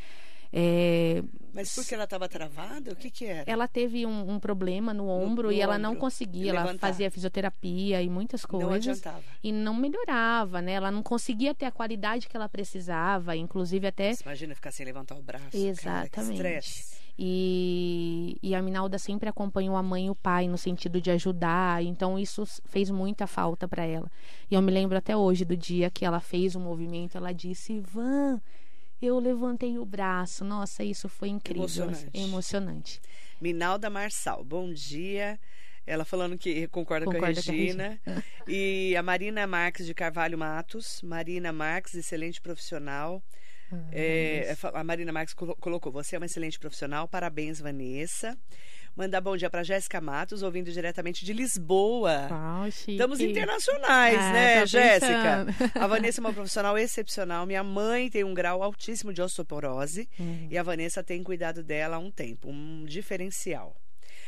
É, 0.57 1.21
Mas 1.53 1.75
porque 1.75 1.93
ela 1.93 2.05
estava 2.05 2.29
travada? 2.29 2.93
O 2.93 2.95
que, 2.95 3.09
que 3.09 3.25
era? 3.25 3.43
Ela 3.51 3.67
teve 3.67 4.05
um, 4.05 4.35
um 4.35 4.39
problema 4.39 4.93
no 4.93 5.09
ombro 5.09 5.47
no, 5.47 5.49
no 5.49 5.51
e 5.51 5.59
ela 5.59 5.77
não 5.77 5.95
conseguia. 5.95 6.51
Ela 6.51 6.77
fazia 6.77 7.11
fisioterapia 7.11 8.01
e 8.01 8.09
muitas 8.09 8.45
coisas. 8.45 8.69
Não 8.69 8.75
adiantava. 8.75 9.23
E 9.43 9.51
não 9.51 9.73
melhorava, 9.73 10.61
né? 10.61 10.73
Ela 10.73 10.91
não 10.91 11.03
conseguia 11.03 11.53
ter 11.53 11.65
a 11.65 11.71
qualidade 11.71 12.29
que 12.29 12.37
ela 12.37 12.47
precisava, 12.47 13.35
inclusive 13.35 13.85
até. 13.87 14.13
Você 14.13 14.23
imagina 14.23 14.55
ficar 14.55 14.71
sem 14.71 14.85
levantar 14.85 15.15
o 15.15 15.21
braço. 15.21 15.57
Exatamente. 15.57 16.41
Cara, 16.41 16.61
e, 17.17 18.37
e 18.43 18.53
a 18.53 18.61
Minalda 18.61 18.97
sempre 18.99 19.29
acompanhou 19.29 19.75
a 19.75 19.83
mãe 19.83 20.07
e 20.07 20.09
o 20.09 20.15
pai 20.15 20.47
no 20.47 20.57
sentido 20.57 20.99
de 20.99 21.11
ajudar, 21.11 21.81
então 21.83 22.19
isso 22.19 22.43
fez 22.65 22.89
muita 22.89 23.25
falta 23.25 23.67
para 23.67 23.85
ela. 23.85 24.11
E 24.51 24.55
eu 24.55 24.61
me 24.61 24.71
lembro 24.71 24.97
até 24.97 25.15
hoje 25.15 25.45
do 25.45 25.55
dia 25.55 25.89
que 25.89 26.03
ela 26.03 26.19
fez 26.19 26.55
o 26.55 26.59
movimento, 26.59 27.17
ela 27.17 27.31
disse: 27.31 27.73
Ivan, 27.73 28.41
eu 29.01 29.17
levantei 29.19 29.77
o 29.77 29.85
braço. 29.85 30.43
Nossa, 30.43 30.83
isso 30.83 31.07
foi 31.07 31.29
incrível. 31.29 31.63
Emocionante. 31.63 32.09
Emocionante. 32.13 33.01
Minalda 33.39 33.89
Marçal, 33.89 34.43
bom 34.43 34.71
dia. 34.71 35.39
Ela 35.87 36.03
falando 36.03 36.37
que 36.37 36.67
concorda, 36.69 37.05
concorda 37.05 37.41
com 37.41 37.51
a 37.51 37.53
Regina. 37.53 37.99
Com 38.03 38.09
a 38.09 38.13
Regina. 38.13 38.25
e 38.47 38.95
a 38.95 39.03
Marina 39.03 39.45
Marques 39.45 39.85
de 39.85 39.93
Carvalho 39.93 40.37
Matos. 40.37 41.01
Marina 41.03 41.53
Marques, 41.53 41.93
excelente 41.93 42.41
profissional. 42.41 43.21
Ah, 43.83 43.89
é, 43.91 44.55
a 44.73 44.83
Marina 44.83 45.11
Marques 45.11 45.33
colocou: 45.33 45.91
Você 45.91 46.15
é 46.15 46.19
uma 46.19 46.25
excelente 46.25 46.59
profissional. 46.59 47.07
Parabéns, 47.07 47.59
Vanessa. 47.59 48.37
Mandar 48.95 49.19
bom 49.19 49.35
dia 49.35 49.49
para 49.49 49.61
Jéssica 49.61 49.99
Matos, 49.99 50.41
ouvindo 50.41 50.71
diretamente 50.71 51.25
de 51.25 51.33
Lisboa. 51.33 52.29
Uau, 52.31 52.71
chique. 52.71 52.93
Estamos 52.93 53.19
internacionais, 53.19 54.17
Ah, 54.17 54.31
né, 54.31 54.65
Jéssica? 54.65 55.45
A 55.75 55.85
Vanessa 55.87 56.19
é 56.19 56.23
uma 56.23 56.31
profissional 56.33 56.77
excepcional. 56.77 57.45
Minha 57.45 57.61
mãe 57.63 58.09
tem 58.09 58.23
um 58.23 58.33
grau 58.33 58.63
altíssimo 58.63 59.11
de 59.13 59.21
osteoporose 59.21 60.07
Hum. 60.17 60.47
e 60.49 60.57
a 60.57 60.63
Vanessa 60.63 61.03
tem 61.03 61.21
cuidado 61.23 61.61
dela 61.61 61.97
há 61.97 61.99
um 61.99 62.09
tempo, 62.09 62.49
um 62.49 62.85
diferencial. 62.85 63.75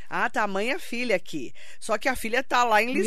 Ah, 0.09 0.29
tá 0.29 0.43
a 0.43 0.47
mãe 0.47 0.67
e 0.67 0.71
a 0.71 0.79
filha 0.79 1.15
aqui. 1.15 1.53
Só 1.79 1.97
que 1.97 2.09
a 2.09 2.15
filha 2.15 2.43
tá 2.43 2.63
lá 2.65 2.81
em 2.81 2.91
Lisboa. 2.93 3.03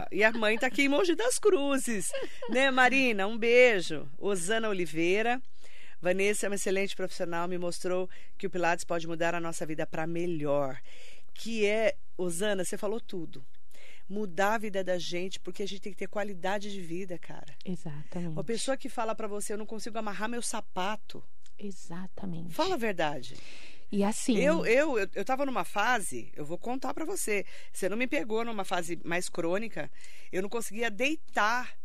Lisboa. 0.00 0.08
E 0.12 0.22
a 0.24 0.32
mãe 0.32 0.58
tá 0.58 0.66
aqui 0.66 0.82
em 0.82 0.88
Mogi 0.88 1.14
das 1.14 1.38
Cruzes. 1.38 2.10
né, 2.50 2.70
Marina? 2.70 3.26
Um 3.26 3.36
beijo. 3.38 4.06
Osana 4.18 4.68
Oliveira. 4.68 5.40
Vanessa 6.02 6.46
é 6.46 6.48
uma 6.48 6.56
excelente 6.56 6.96
profissional, 6.96 7.46
me 7.46 7.56
mostrou 7.56 8.10
que 8.36 8.44
o 8.44 8.50
Pilates 8.50 8.84
pode 8.84 9.06
mudar 9.06 9.36
a 9.36 9.40
nossa 9.40 9.64
vida 9.64 9.86
para 9.86 10.04
melhor. 10.04 10.80
Que 11.32 11.64
é, 11.64 11.94
Osana, 12.18 12.64
você 12.64 12.76
falou 12.76 13.00
tudo. 13.00 13.46
Mudar 14.08 14.54
a 14.54 14.58
vida 14.58 14.82
da 14.82 14.98
gente, 14.98 15.38
porque 15.38 15.62
a 15.62 15.66
gente 15.66 15.80
tem 15.80 15.92
que 15.92 15.98
ter 15.98 16.08
qualidade 16.08 16.72
de 16.72 16.80
vida, 16.80 17.16
cara. 17.20 17.54
Exatamente. 17.64 18.32
Uma 18.32 18.42
pessoa 18.42 18.76
que 18.76 18.88
fala 18.88 19.14
para 19.14 19.28
você, 19.28 19.52
eu 19.52 19.56
não 19.56 19.64
consigo 19.64 19.96
amarrar 19.96 20.28
meu 20.28 20.42
sapato. 20.42 21.22
Exatamente. 21.56 22.52
Fala 22.52 22.74
a 22.74 22.78
verdade. 22.78 23.36
E 23.92 24.02
assim. 24.02 24.36
Eu, 24.38 24.66
eu, 24.66 24.98
eu, 24.98 25.08
eu 25.14 25.24
tava 25.24 25.46
numa 25.46 25.64
fase, 25.64 26.32
eu 26.34 26.44
vou 26.44 26.58
contar 26.58 26.92
pra 26.92 27.04
você. 27.04 27.46
Você 27.72 27.88
não 27.88 27.96
me 27.96 28.08
pegou 28.08 28.44
numa 28.44 28.64
fase 28.64 28.98
mais 29.04 29.28
crônica. 29.28 29.88
Eu 30.32 30.42
não 30.42 30.48
conseguia 30.48 30.90
deitar 30.90 31.78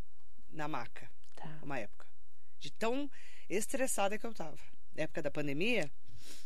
na 0.50 0.68
maca, 0.68 1.08
Tá, 1.36 1.60
uma 1.62 1.78
época. 1.78 2.08
De 2.60 2.72
tão 2.72 3.08
estressada 3.50 4.18
que 4.18 4.26
eu 4.26 4.34
tava. 4.34 4.58
Na 4.96 5.04
época 5.04 5.22
da 5.22 5.32
pandemia, 5.32 5.90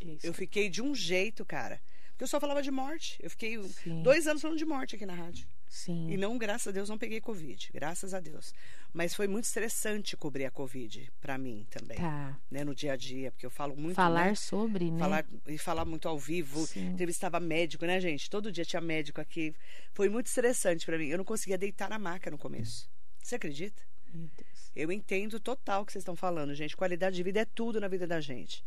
isso. 0.02 0.26
eu 0.26 0.34
fiquei 0.34 0.70
de 0.70 0.82
um 0.82 0.94
jeito, 0.94 1.46
cara. 1.46 1.82
Porque 2.12 2.24
eu 2.26 2.28
só 2.28 2.40
falava 2.40 2.62
de 2.62 2.70
morte. 2.70 3.18
Eu 3.20 3.30
fiquei 3.30 3.62
Sim. 3.64 4.04
dois 4.04 4.28
anos 4.28 4.42
falando 4.42 4.58
de 4.58 4.66
morte 4.66 4.96
aqui 4.96 5.06
na 5.06 5.16
rádio. 5.16 5.48
Sim. 5.68 6.12
E 6.12 6.18
não, 6.18 6.38
graças 6.38 6.68
a 6.68 6.72
Deus, 6.72 6.90
não 6.90 6.98
peguei 6.98 7.22
Covid. 7.22 7.72
Graças 7.74 8.14
a 8.14 8.20
Deus. 8.20 8.54
Mas 8.94 9.16
foi 9.16 9.26
muito 9.26 9.46
estressante 9.46 10.18
cobrir 10.18 10.46
a 10.46 10.52
Covid 10.52 11.12
pra 11.20 11.38
mim 11.38 11.66
também. 11.72 11.98
Tá. 11.98 12.38
Né, 12.52 12.64
no 12.64 12.76
dia 12.76 12.92
a 12.94 12.96
dia, 12.98 13.32
porque 13.32 13.46
eu 13.46 13.50
falo 13.50 13.76
muito. 13.76 13.96
Falar 13.96 14.28
né? 14.28 14.36
sobre, 14.36 14.92
né? 14.92 15.00
falar 15.00 15.26
e 15.48 15.58
falar 15.58 15.86
muito 15.86 16.08
ao 16.08 16.20
vivo, 16.20 16.68
Sim. 16.68 16.90
entrevistava 16.90 17.40
médico, 17.40 17.86
né, 17.86 18.00
gente? 18.02 18.30
Todo 18.30 18.52
dia 18.52 18.66
tinha 18.66 18.82
médico 18.82 19.22
aqui. 19.22 19.56
Foi 19.94 20.10
muito 20.10 20.28
estressante 20.28 20.86
pra 20.86 20.98
mim. 20.98 21.08
Eu 21.08 21.18
não 21.18 21.26
conseguia 21.26 21.58
deitar 21.58 21.90
na 21.90 21.98
maca 21.98 22.30
no 22.30 22.38
começo. 22.38 22.88
Você 23.24 23.36
acredita? 23.36 23.82
Meu 24.14 24.30
Deus. 24.38 24.51
Eu 24.76 24.92
entendo 24.92 25.40
total 25.40 25.82
o 25.82 25.86
que 25.86 25.92
vocês 25.92 26.02
estão 26.02 26.16
falando, 26.16 26.56
gente. 26.56 26.78
Qualidade 26.78 27.16
de 27.16 27.24
vida 27.24 27.42
é 27.42 27.46
tudo 27.46 27.80
na 27.80 27.88
vida 27.88 28.08
da 28.08 28.22
gente. 28.22 28.64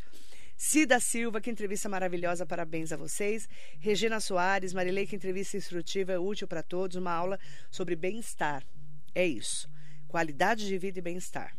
Cida 0.57 1.01
Silva, 1.01 1.41
que 1.41 1.51
entrevista 1.51 1.89
maravilhosa, 1.89 2.47
parabéns 2.47 2.93
a 2.93 2.97
vocês. 2.97 3.49
Regina 3.81 4.21
Soares, 4.21 4.73
Marilei, 4.73 5.07
que 5.07 5.17
entrevista 5.17 5.57
instrutiva, 5.57 6.21
útil 6.21 6.47
para 6.47 6.63
todos, 6.63 6.97
uma 6.97 7.13
aula 7.13 7.39
sobre 7.71 7.97
bem-estar. 7.97 8.65
É 9.15 9.27
isso. 9.27 9.69
Qualidade 10.07 10.67
de 10.67 10.79
vida 10.79 10.99
e 10.99 11.03
bem-estar. 11.03 11.57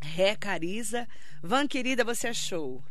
Ré 0.00 0.36
Cariza, 0.36 1.06
Van 1.42 1.66
querida, 1.66 2.04
você 2.04 2.28
é 2.28 2.34
show. 2.34 2.82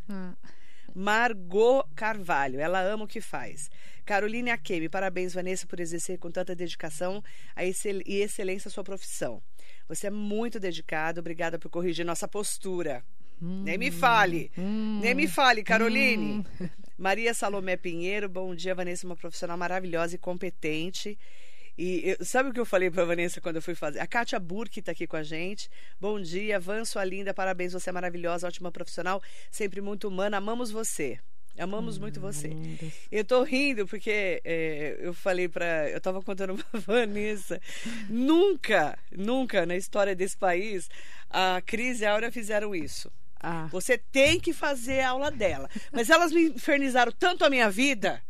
Margot 0.98 1.88
Carvalho, 1.96 2.60
ela 2.60 2.82
ama 2.82 3.04
o 3.04 3.08
que 3.08 3.22
faz. 3.22 3.70
Caroline 4.04 4.50
Akemi, 4.50 4.90
parabéns, 4.90 5.32
Vanessa, 5.34 5.68
por 5.68 5.80
exercer 5.80 6.18
com 6.18 6.32
tanta 6.32 6.56
dedicação 6.56 7.24
a 7.56 7.64
excel- 7.64 8.02
e 8.06 8.16
excelência 8.22 8.68
a 8.68 8.72
sua 8.72 8.84
profissão. 8.84 9.40
Você 9.88 10.08
é 10.08 10.10
muito 10.10 10.60
dedicada, 10.60 11.20
obrigada 11.20 11.60
por 11.60 11.70
corrigir 11.70 12.04
nossa 12.04 12.28
postura. 12.28 13.04
Nem 13.40 13.78
me 13.78 13.92
fale, 13.92 14.52
hum, 14.58 15.00
nem 15.00 15.14
me 15.14 15.28
fale, 15.28 15.62
Caroline. 15.64 16.44
Maria 16.98 17.32
Salomé 17.36 17.78
Pinheiro, 17.78 18.28
bom 18.28 18.56
dia, 18.56 18.74
Vanessa, 18.74 19.06
uma 19.06 19.16
profissional 19.16 19.56
maravilhosa 19.56 20.16
e 20.16 20.18
competente. 20.18 21.16
E 21.78 22.16
eu- 22.20 22.26
sabe 22.26 22.50
o 22.50 22.54
que 22.54 22.60
eu 22.60 22.66
falei 22.66 22.90
para 22.90 23.06
Vanessa 23.06 23.40
quando 23.40 23.58
eu 23.58 23.62
fui 23.62 23.76
fazer? 23.76 24.00
A 24.00 24.08
Kátia 24.08 24.40
Burke 24.40 24.80
está 24.80 24.92
aqui 24.92 25.06
com 25.06 25.16
a 25.16 25.24
gente. 25.24 25.70
Bom 26.02 26.20
dia, 26.20 26.60
Van, 26.60 26.84
sua 26.86 27.04
linda, 27.04 27.34
parabéns, 27.34 27.74
você 27.74 27.90
é 27.90 27.94
maravilhosa, 27.94 28.48
ótima 28.48 28.72
profissional, 28.72 29.22
sempre 29.52 29.80
muito 29.80 30.08
humana, 30.08 30.38
amamos 30.38 30.72
você. 30.72 31.20
Amamos 31.60 31.98
muito 31.98 32.20
você. 32.22 32.52
Eu 33.12 33.26
tô 33.26 33.42
rindo 33.42 33.88
porque 33.88 34.40
é, 34.46 34.96
eu 35.02 35.12
falei 35.12 35.48
pra. 35.48 35.90
Eu 35.90 36.00
tava 36.00 36.22
contando 36.22 36.56
pra 36.72 36.80
Vanessa. 36.80 37.60
Nunca, 38.08 38.98
nunca 39.12 39.66
na 39.66 39.76
história 39.76 40.16
desse 40.16 40.38
país 40.38 40.88
a 41.30 41.60
Cris 41.66 42.00
e 42.02 42.06
a 42.06 42.12
Áurea 42.14 42.32
fizeram 42.32 42.76
isso. 42.76 43.12
Ah, 43.40 43.68
Você 43.72 43.98
tem 43.98 44.40
que 44.40 44.54
fazer 44.54 45.00
a 45.02 45.10
aula 45.10 45.30
dela. 45.32 45.70
Mas 45.92 46.10
elas 46.10 46.32
me 46.32 46.44
infernizaram 46.50 47.12
tanto 47.12 47.44
a 47.46 47.50
minha 47.50 47.70
vida, 47.70 48.22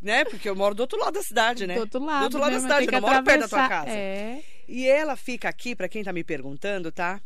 né? 0.00 0.24
Porque 0.24 0.48
eu 0.48 0.56
moro 0.56 0.74
do 0.74 0.80
outro 0.80 0.98
lado 0.98 1.14
da 1.14 1.22
cidade, 1.22 1.66
né? 1.66 1.74
do 1.74 1.80
outro 1.80 2.04
lado. 2.04 2.20
Do 2.20 2.24
outro 2.24 2.40
lado 2.40 2.50
né? 2.50 2.56
da 2.56 2.62
cidade, 2.62 2.86
eu 2.86 2.92
não 2.92 3.00
moro 3.00 3.24
perto 3.24 3.40
da 3.40 3.48
tua 3.48 3.68
casa. 3.68 3.90
É. 3.90 4.42
E 4.66 4.86
ela 4.86 5.16
fica 5.16 5.48
aqui, 5.48 5.74
para 5.74 5.88
quem 5.88 6.02
tá 6.02 6.12
me 6.12 6.24
perguntando, 6.24 6.90
tá? 6.90 7.20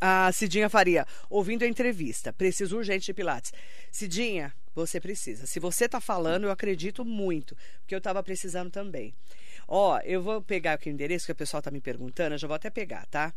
A 0.00 0.30
Cidinha 0.32 0.68
Faria, 0.68 1.06
ouvindo 1.30 1.62
a 1.62 1.68
entrevista, 1.68 2.32
preciso 2.32 2.76
urgente 2.76 3.06
de 3.06 3.14
Pilates. 3.14 3.52
Cidinha, 3.92 4.52
você 4.74 5.00
precisa. 5.00 5.46
Se 5.46 5.60
você 5.60 5.88
tá 5.88 6.00
falando, 6.00 6.44
eu 6.44 6.50
acredito 6.50 7.04
muito, 7.04 7.56
porque 7.80 7.94
eu 7.94 8.00
tava 8.00 8.22
precisando 8.22 8.70
também. 8.70 9.14
Ó, 9.68 9.98
eu 10.00 10.22
vou 10.22 10.42
pegar 10.42 10.74
aqui 10.74 10.88
o 10.88 10.92
endereço 10.92 11.26
que 11.26 11.32
o 11.32 11.36
pessoal 11.36 11.62
tá 11.62 11.70
me 11.70 11.80
perguntando, 11.80 12.34
eu 12.34 12.38
já 12.38 12.48
vou 12.48 12.56
até 12.56 12.70
pegar, 12.70 13.06
tá? 13.06 13.32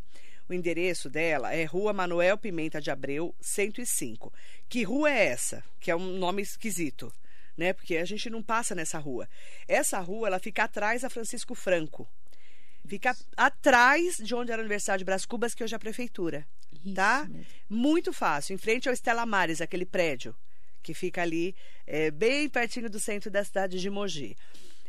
O 0.48 0.52
endereço 0.52 1.08
dela 1.08 1.54
é 1.54 1.64
Rua 1.64 1.92
Manuel 1.92 2.36
Pimenta 2.36 2.80
de 2.80 2.90
Abreu, 2.90 3.34
105. 3.40 4.32
Que 4.68 4.82
rua 4.82 5.10
é 5.10 5.26
essa? 5.26 5.62
Que 5.78 5.90
é 5.90 5.96
um 5.96 6.18
nome 6.18 6.42
esquisito, 6.42 7.12
né? 7.56 7.72
Porque 7.72 7.96
a 7.96 8.04
gente 8.04 8.28
não 8.30 8.42
passa 8.42 8.74
nessa 8.74 8.98
rua. 8.98 9.28
Essa 9.68 9.98
rua, 10.00 10.28
ela 10.28 10.38
fica 10.38 10.64
atrás 10.64 11.02
da 11.02 11.10
Francisco 11.10 11.54
Franco. 11.54 12.08
Fica 12.86 13.16
atrás 13.36 14.16
de 14.16 14.34
onde 14.34 14.50
era 14.50 14.60
a 14.60 14.64
Universidade 14.64 14.98
de 15.00 15.04
Brás 15.04 15.24
Cubas, 15.24 15.54
que 15.54 15.62
hoje 15.62 15.74
é 15.74 15.76
a 15.76 15.80
prefeitura. 15.80 16.46
Isso 16.84 16.94
tá? 16.94 17.26
mesmo. 17.28 17.46
Muito 17.68 18.12
fácil. 18.12 18.54
Em 18.54 18.58
frente 18.58 18.88
ao 18.88 18.92
Estela 18.94 19.24
Mares, 19.24 19.60
aquele 19.60 19.86
prédio 19.86 20.34
que 20.82 20.92
fica 20.94 21.22
ali, 21.22 21.54
é, 21.86 22.10
bem 22.10 22.48
pertinho 22.48 22.90
do 22.90 22.98
centro 22.98 23.30
da 23.30 23.44
cidade 23.44 23.78
de 23.80 23.88
Mogi. 23.88 24.36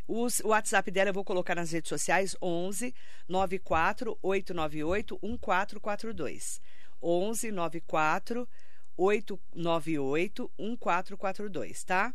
Os- 0.08 0.40
o 0.40 0.48
WhatsApp 0.48 0.90
dela 0.90 1.12
eu 1.12 1.14
vou 1.14 1.24
colocar 1.24 1.54
nas 1.54 1.72
redes 1.72 1.88
sociais: 1.90 2.36
11 2.42 2.96
94 3.30 4.18
898 4.24 5.20
1442. 5.22 6.60
11 7.02 7.52
94 7.52 8.50
898 8.98 10.52
1442, 10.58 11.84
tá? 11.84 12.14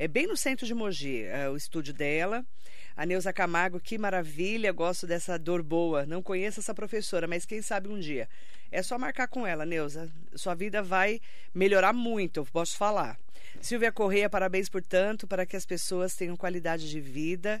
É 0.00 0.06
bem 0.06 0.28
no 0.28 0.36
centro 0.36 0.64
de 0.64 0.72
Mogi, 0.72 1.24
é 1.24 1.48
o 1.50 1.56
estúdio 1.56 1.92
dela. 1.92 2.46
A 2.96 3.04
Neuza 3.04 3.32
Camargo, 3.32 3.80
que 3.80 3.98
maravilha, 3.98 4.70
gosto 4.70 5.08
dessa 5.08 5.36
dor 5.36 5.60
boa. 5.60 6.06
Não 6.06 6.22
conheço 6.22 6.60
essa 6.60 6.72
professora, 6.72 7.26
mas 7.26 7.44
quem 7.44 7.60
sabe 7.60 7.88
um 7.88 7.98
dia. 7.98 8.28
É 8.70 8.80
só 8.80 8.96
marcar 8.96 9.26
com 9.26 9.44
ela, 9.44 9.66
Neuza. 9.66 10.08
Sua 10.36 10.54
vida 10.54 10.84
vai 10.84 11.20
melhorar 11.52 11.92
muito, 11.92 12.38
eu 12.38 12.46
posso 12.46 12.76
falar. 12.76 13.18
Silvia 13.60 13.90
Correia, 13.90 14.30
parabéns 14.30 14.68
por 14.68 14.82
tanto, 14.82 15.26
para 15.26 15.44
que 15.44 15.56
as 15.56 15.66
pessoas 15.66 16.14
tenham 16.14 16.36
qualidade 16.36 16.88
de 16.88 17.00
vida. 17.00 17.60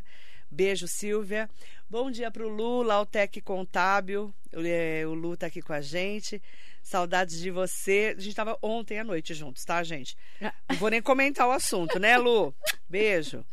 Beijo, 0.50 0.88
Silvia. 0.88 1.48
Bom 1.90 2.10
dia 2.10 2.30
para 2.30 2.44
o 2.44 2.48
Lu, 2.48 2.82
Lautec 2.82 3.40
Contábil. 3.42 4.32
É, 4.52 5.06
O 5.06 5.12
Lu 5.14 5.34
está 5.34 5.46
aqui 5.46 5.60
com 5.60 5.72
a 5.72 5.80
gente. 5.80 6.42
Saudades 6.82 7.38
de 7.38 7.50
você. 7.50 8.14
A 8.16 8.20
gente 8.20 8.30
estava 8.30 8.58
ontem 8.62 8.98
à 8.98 9.04
noite 9.04 9.34
juntos, 9.34 9.62
tá, 9.64 9.82
gente? 9.82 10.16
Não 10.68 10.76
vou 10.76 10.88
nem 10.90 11.02
comentar 11.02 11.46
o 11.46 11.52
assunto, 11.52 11.98
né, 11.98 12.16
Lu? 12.16 12.54
Beijo. 12.88 13.44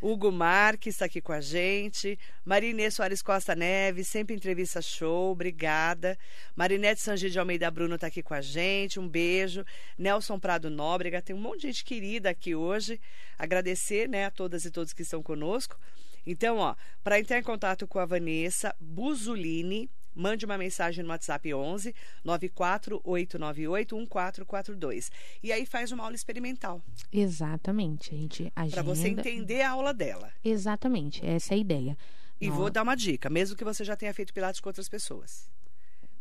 Hugo 0.00 0.32
Marques 0.32 0.94
está 0.94 1.04
aqui 1.04 1.20
com 1.20 1.32
a 1.32 1.42
gente. 1.42 2.18
Marinê 2.42 2.90
Soares 2.90 3.20
Costa 3.20 3.54
Neves, 3.54 4.08
sempre 4.08 4.34
entrevista 4.34 4.80
show, 4.80 5.32
obrigada. 5.32 6.18
Marinete 6.56 7.02
Sangi 7.02 7.28
de 7.28 7.38
Almeida 7.38 7.70
Bruno 7.70 7.96
está 7.96 8.06
aqui 8.06 8.22
com 8.22 8.32
a 8.32 8.40
gente, 8.40 8.98
um 8.98 9.06
beijo. 9.06 9.62
Nelson 9.98 10.38
Prado 10.38 10.70
Nóbrega, 10.70 11.20
tem 11.20 11.36
um 11.36 11.40
monte 11.40 11.60
de 11.60 11.66
gente 11.66 11.84
querida 11.84 12.30
aqui 12.30 12.54
hoje. 12.54 12.98
Agradecer 13.38 14.08
né, 14.08 14.24
a 14.24 14.30
todas 14.30 14.64
e 14.64 14.70
todos 14.70 14.94
que 14.94 15.02
estão 15.02 15.22
conosco. 15.22 15.78
Então, 16.26 16.58
ó, 16.58 16.74
para 17.02 17.18
entrar 17.20 17.38
em 17.38 17.42
contato 17.42 17.86
com 17.86 17.98
a 17.98 18.06
Vanessa 18.06 18.74
Buzolini, 18.80 19.90
mande 20.14 20.44
uma 20.44 20.58
mensagem 20.58 21.02
no 21.04 21.10
WhatsApp 21.10 21.52
11 21.54 21.94
94898 22.24 23.96
1442. 23.96 25.10
E 25.42 25.52
aí 25.52 25.64
faz 25.66 25.92
uma 25.92 26.04
aula 26.04 26.14
experimental, 26.14 26.82
Exatamente. 27.12 28.14
A 28.14 28.18
gente 28.18 28.52
agenda... 28.54 28.74
para 28.74 28.82
você 28.82 29.08
entender 29.08 29.62
a 29.62 29.70
aula 29.70 29.92
dela. 29.94 30.32
Exatamente. 30.44 31.24
Essa 31.24 31.54
é 31.54 31.56
a 31.56 31.58
ideia. 31.58 31.96
E 32.40 32.48
vou 32.48 32.70
dar 32.70 32.82
uma 32.82 32.94
dica, 32.96 33.28
mesmo 33.28 33.56
que 33.56 33.64
você 33.64 33.84
já 33.84 33.94
tenha 33.96 34.14
feito 34.14 34.32
pilates 34.32 34.60
com 34.60 34.68
outras 34.68 34.88
pessoas. 34.88 35.48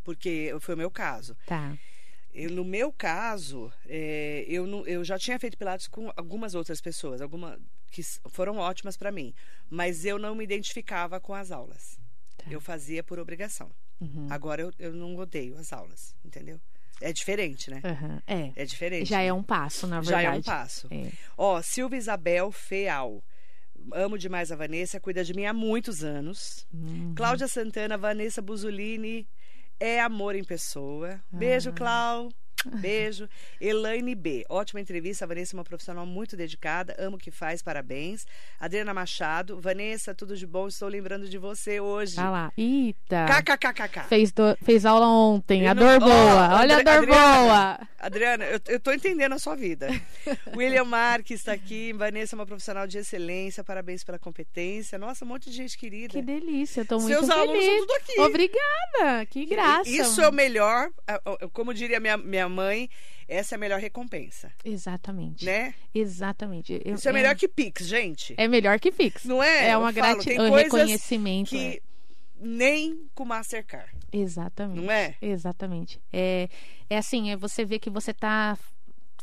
Porque 0.04 0.54
foi 0.60 0.76
o 0.76 0.78
meu 0.78 0.92
caso. 0.92 1.36
Tá. 1.46 1.78
Eu, 2.34 2.52
no 2.52 2.64
meu 2.64 2.92
caso, 2.92 3.72
é, 3.88 4.46
eu, 4.48 4.68
não- 4.68 4.86
eu 4.86 5.04
já 5.04 5.18
tinha 5.18 5.40
feito 5.40 5.58
pilates 5.58 5.88
com 5.88 6.12
algumas 6.16 6.56
outras 6.56 6.80
pessoas, 6.82 7.22
alguma, 7.22 7.58
que 7.90 8.02
foram 8.30 8.58
ótimas 8.58 8.96
para 8.98 9.12
mim. 9.12 9.34
Mas 9.70 10.06
eu 10.06 10.18
não 10.20 10.36
me 10.36 10.44
identificava 10.44 11.20
com 11.20 11.34
as 11.34 11.52
aulas. 11.52 11.98
Tá. 12.38 12.46
Eu 12.50 12.62
fazia 12.62 13.04
por 13.04 13.20
obrigação. 13.20 13.72
Uhum. 14.00 14.28
Agora 14.30 14.62
eu, 14.62 14.72
eu 14.80 14.94
não 14.94 15.16
odeio 15.18 15.58
as 15.58 15.74
aulas, 15.74 16.16
entendeu? 16.24 16.60
É 17.02 17.12
diferente, 17.14 17.70
né? 17.70 17.82
Aham, 17.84 18.22
É. 18.28 18.52
É 18.56 18.66
diferente. 18.66 19.10
Já 19.10 19.18
né? 19.20 19.28
é 19.28 19.34
um 19.34 19.44
passo, 19.44 19.88
na 19.88 20.02
Já 20.02 20.18
verdade. 20.18 20.38
é 20.38 20.40
um 20.40 20.44
passo. 20.44 20.88
É. 20.92 21.12
Ó, 21.38 21.62
Silvia 21.62 21.98
Isabel 21.98 22.52
Feal. 22.52 23.24
Amo 23.94 24.18
demais 24.18 24.52
a 24.52 24.56
Vanessa, 24.58 25.00
cuida 25.00 25.24
de 25.24 25.34
mim 25.34 25.46
há 25.46 25.54
muitos 25.54 26.04
anos. 26.04 26.68
Uhum. 26.74 27.14
Cláudia 27.16 27.48
Santana, 27.48 27.98
Vanessa 27.98 28.42
Buzolini, 28.42 29.26
é 29.80 30.02
amor 30.02 30.36
em 30.36 30.44
pessoa. 30.44 31.22
Beijo, 31.32 31.70
Ah. 31.70 31.74
Clau. 31.74 32.30
Beijo. 32.80 33.28
Elaine 33.60 34.16
B. 34.16 34.46
Ótima 34.50 34.80
entrevista. 34.82 35.26
A 35.26 35.28
Vanessa 35.28 35.56
é 35.56 35.58
uma 35.58 35.64
profissional 35.64 36.06
muito 36.06 36.36
dedicada. 36.36 36.96
Amo 37.00 37.16
o 37.16 37.20
que 37.20 37.32
faz. 37.32 37.62
Parabéns. 37.62 38.26
Adriana 38.60 38.94
Machado. 38.94 39.60
Vanessa, 39.60 40.14
tudo 40.14 40.36
de 40.36 40.46
bom. 40.46 40.68
Estou 40.68 40.88
lembrando 40.88 41.28
de 41.30 41.38
você 41.38 41.80
hoje. 41.80 42.16
Tá 42.16 42.30
lá. 42.30 42.52
Eita. 42.58 43.26
KKKKK. 43.28 44.04
Fez, 44.08 44.32
do- 44.32 44.58
fez 44.64 44.86
aula 44.86 45.08
ontem. 45.08 45.68
A 45.68 45.74
não- 45.74 45.84
dor 45.84 46.00
boa. 46.00 46.60
Olha 46.60 46.78
a 46.78 46.82
dor 46.84 46.94
Adriana. 46.98 47.06
boa. 47.40 47.88
Adriana, 48.00 48.46
eu, 48.46 48.60
eu 48.68 48.80
tô 48.80 48.92
entendendo 48.92 49.34
a 49.34 49.40
sua 49.40 49.56
vida. 49.56 49.88
William 50.56 50.86
Marques 50.86 51.40
está 51.40 51.54
aqui. 51.54 51.94
Vanessa 51.94 52.36
é 52.36 52.38
uma 52.38 52.46
profissional 52.46 52.88
de 52.88 52.98
excelência. 52.98 53.64
Parabéns 53.64 54.04
pela 54.04 54.18
competência. 54.20 54.98
Nossa, 54.98 55.24
um 55.24 55.28
monte 55.28 55.50
de 55.50 55.56
gente 55.56 55.78
querida. 55.78 56.14
Que 56.14 56.22
delícia. 56.22 56.84
Tô 56.86 57.00
muito 57.00 57.14
Seus 57.18 57.30
alunos 57.30 57.52
feliz. 57.64 57.66
são 57.68 57.80
tudo 57.88 57.94
aqui. 57.96 58.20
Obrigada. 58.22 59.26
Que 59.28 59.46
graça. 59.46 59.90
Isso 59.90 60.22
é 60.22 60.28
o 60.30 60.34
melhor, 60.34 60.90
ah, 61.08 61.22
ah, 61.26 61.48
como 61.54 61.74
diria 61.74 62.00
minha, 62.00 62.18
minha 62.18 62.49
mãe, 62.50 62.90
essa 63.28 63.54
é 63.54 63.58
a 63.58 63.60
melhor 63.60 63.80
recompensa, 63.80 64.52
Exatamente. 64.66 65.46
né? 65.46 65.74
Exatamente. 65.94 66.82
Eu- 66.84 66.96
Isso 66.96 67.08
é 67.08 67.14
melhor 67.14 67.36
que 67.36 67.48
Pix, 67.48 67.86
gente. 67.88 68.34
É 68.38 68.48
melhor 68.48 68.80
que 68.80 68.92
Pix. 68.92 69.24
Não 69.26 69.42
é? 69.42 69.68
É 69.70 69.78
uma 69.78 69.92
gratidão. 69.92 70.52
Um 70.52 70.56
reconhecimento. 70.56 71.50
que 71.52 71.82
nem 72.42 73.08
com 73.14 73.26
Mastercard, 73.26 73.92
é. 74.12 74.18
Exatamente. 74.18 74.82
não 74.82 74.92
é? 74.92 75.16
Exatamente. 75.22 76.02
É, 76.12 76.48
é 76.90 76.98
assim, 76.98 77.32
é 77.32 77.36
você 77.38 77.64
vê 77.66 77.78
que 77.80 77.90
você 77.90 78.14
tá 78.14 78.58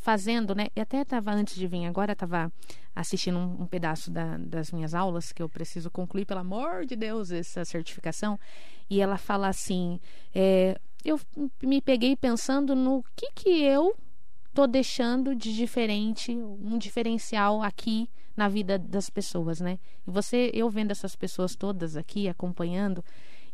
fazendo, 0.03 0.55
né? 0.55 0.69
Eu 0.77 0.83
até 0.83 1.01
estava 1.01 1.33
antes 1.33 1.57
de 1.57 1.67
vir 1.67 1.85
agora, 1.87 2.12
estava 2.12 2.53
assistindo 2.95 3.39
um, 3.39 3.62
um 3.62 3.67
pedaço 3.67 4.11
da- 4.11 4.37
das 4.39 4.71
minhas 4.71 4.95
aulas 4.95 5.33
que 5.33 5.43
eu 5.43 5.49
preciso 5.49 5.91
concluir, 5.91 6.25
pelo 6.25 6.41
amor 6.41 6.87
de 6.87 6.95
Deus, 6.95 7.31
essa 7.33 7.65
certificação. 7.65 8.39
E 8.89 9.01
ela 9.01 9.19
fala 9.19 9.49
assim: 9.49 9.99
é, 10.35 10.79
eu 11.07 11.21
me 11.62 11.81
peguei 11.81 12.16
pensando 12.16 12.75
no 12.75 13.05
que 13.14 13.31
que 13.33 13.62
eu 13.62 13.95
tô 14.53 14.66
deixando 14.66 15.35
de 15.35 15.55
diferente, 15.55 16.33
um 16.33 16.79
diferencial 16.79 17.62
aqui 17.62 18.09
na 18.37 18.49
vida 18.49 18.79
das 18.79 19.09
pessoas, 19.09 19.61
né? 19.61 19.79
E 20.07 20.11
você, 20.11 20.51
eu 20.53 20.69
vendo 20.69 20.90
essas 20.90 21.14
pessoas 21.14 21.55
todas 21.55 21.97
aqui 21.97 22.29
acompanhando, 22.29 23.05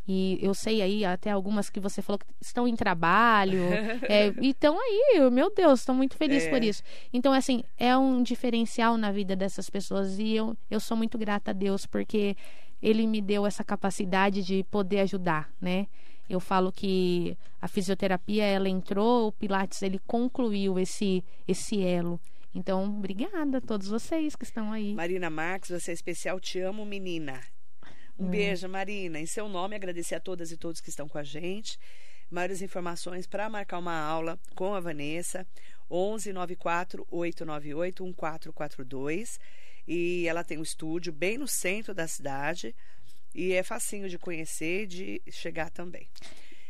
e 0.05 0.37
eu 0.41 0.53
sei 0.53 0.81
aí 0.81 1.05
até 1.05 1.31
algumas 1.31 1.69
que 1.69 1.79
você 1.79 2.01
falou 2.01 2.19
que 2.19 2.25
estão 2.41 2.67
em 2.67 2.75
trabalho, 2.75 3.61
é, 4.09 4.33
e 4.41 4.49
estão 4.49 4.77
aí, 4.77 5.19
meu 5.31 5.53
Deus, 5.53 5.79
estou 5.79 5.95
muito 5.95 6.17
feliz 6.17 6.43
É. 6.45 6.49
por 6.49 6.61
isso. 6.63 6.83
Então, 7.13 7.31
assim, 7.31 7.63
é 7.77 7.95
um 7.97 8.21
diferencial 8.23 8.97
na 8.97 9.11
vida 9.11 9.35
dessas 9.35 9.69
pessoas 9.69 10.19
e 10.19 10.33
eu, 10.33 10.57
eu 10.69 10.79
sou 10.79 10.97
muito 10.97 11.17
grata 11.17 11.51
a 11.51 11.53
Deus 11.53 11.85
porque 11.85 12.35
Ele 12.81 13.07
me 13.07 13.21
deu 13.21 13.45
essa 13.45 13.63
capacidade 13.63 14.43
de 14.43 14.63
poder 14.65 15.01
ajudar, 15.01 15.49
né? 15.61 15.87
Eu 16.29 16.39
falo 16.39 16.71
que 16.71 17.37
a 17.61 17.67
fisioterapia 17.67 18.43
ela 18.45 18.69
entrou, 18.69 19.27
o 19.27 19.31
Pilates 19.31 19.81
ele 19.81 19.99
concluiu 20.07 20.79
esse 20.79 21.23
esse 21.47 21.81
elo. 21.81 22.19
Então, 22.55 22.83
obrigada 22.85 23.57
a 23.57 23.61
todos 23.61 23.87
vocês 23.87 24.35
que 24.35 24.43
estão 24.43 24.71
aí. 24.71 24.93
Marina 24.93 25.29
Marques, 25.29 25.69
você 25.71 25.91
é 25.91 25.93
especial, 25.93 26.39
te 26.39 26.59
amo, 26.59 26.85
menina. 26.85 27.41
Um 28.17 28.25
Hum. 28.25 28.29
beijo, 28.29 28.69
Marina. 28.69 29.19
Em 29.19 29.25
seu 29.25 29.49
nome, 29.49 29.75
agradecer 29.75 30.15
a 30.15 30.19
todas 30.19 30.51
e 30.51 30.57
todos 30.57 30.79
que 30.79 30.89
estão 30.89 31.07
com 31.09 31.17
a 31.17 31.23
gente. 31.23 31.79
Maiores 32.29 32.61
informações 32.61 33.25
para 33.27 33.49
marcar 33.49 33.79
uma 33.79 33.95
aula 33.99 34.39
com 34.55 34.73
a 34.75 34.79
Vanessa, 34.79 35.45
11 35.89 36.31
94 36.31 37.05
898 37.09 38.03
1442. 38.03 39.39
E 39.87 40.27
ela 40.27 40.43
tem 40.43 40.57
um 40.57 40.63
estúdio 40.63 41.11
bem 41.11 41.37
no 41.37 41.47
centro 41.47 41.93
da 41.93 42.07
cidade. 42.07 42.75
E 43.33 43.53
é 43.53 43.63
facinho 43.63 44.07
de 44.09 44.17
conhecer 44.17 44.83
e 44.83 44.87
de 44.87 45.21
chegar 45.31 45.69
também. 45.69 46.07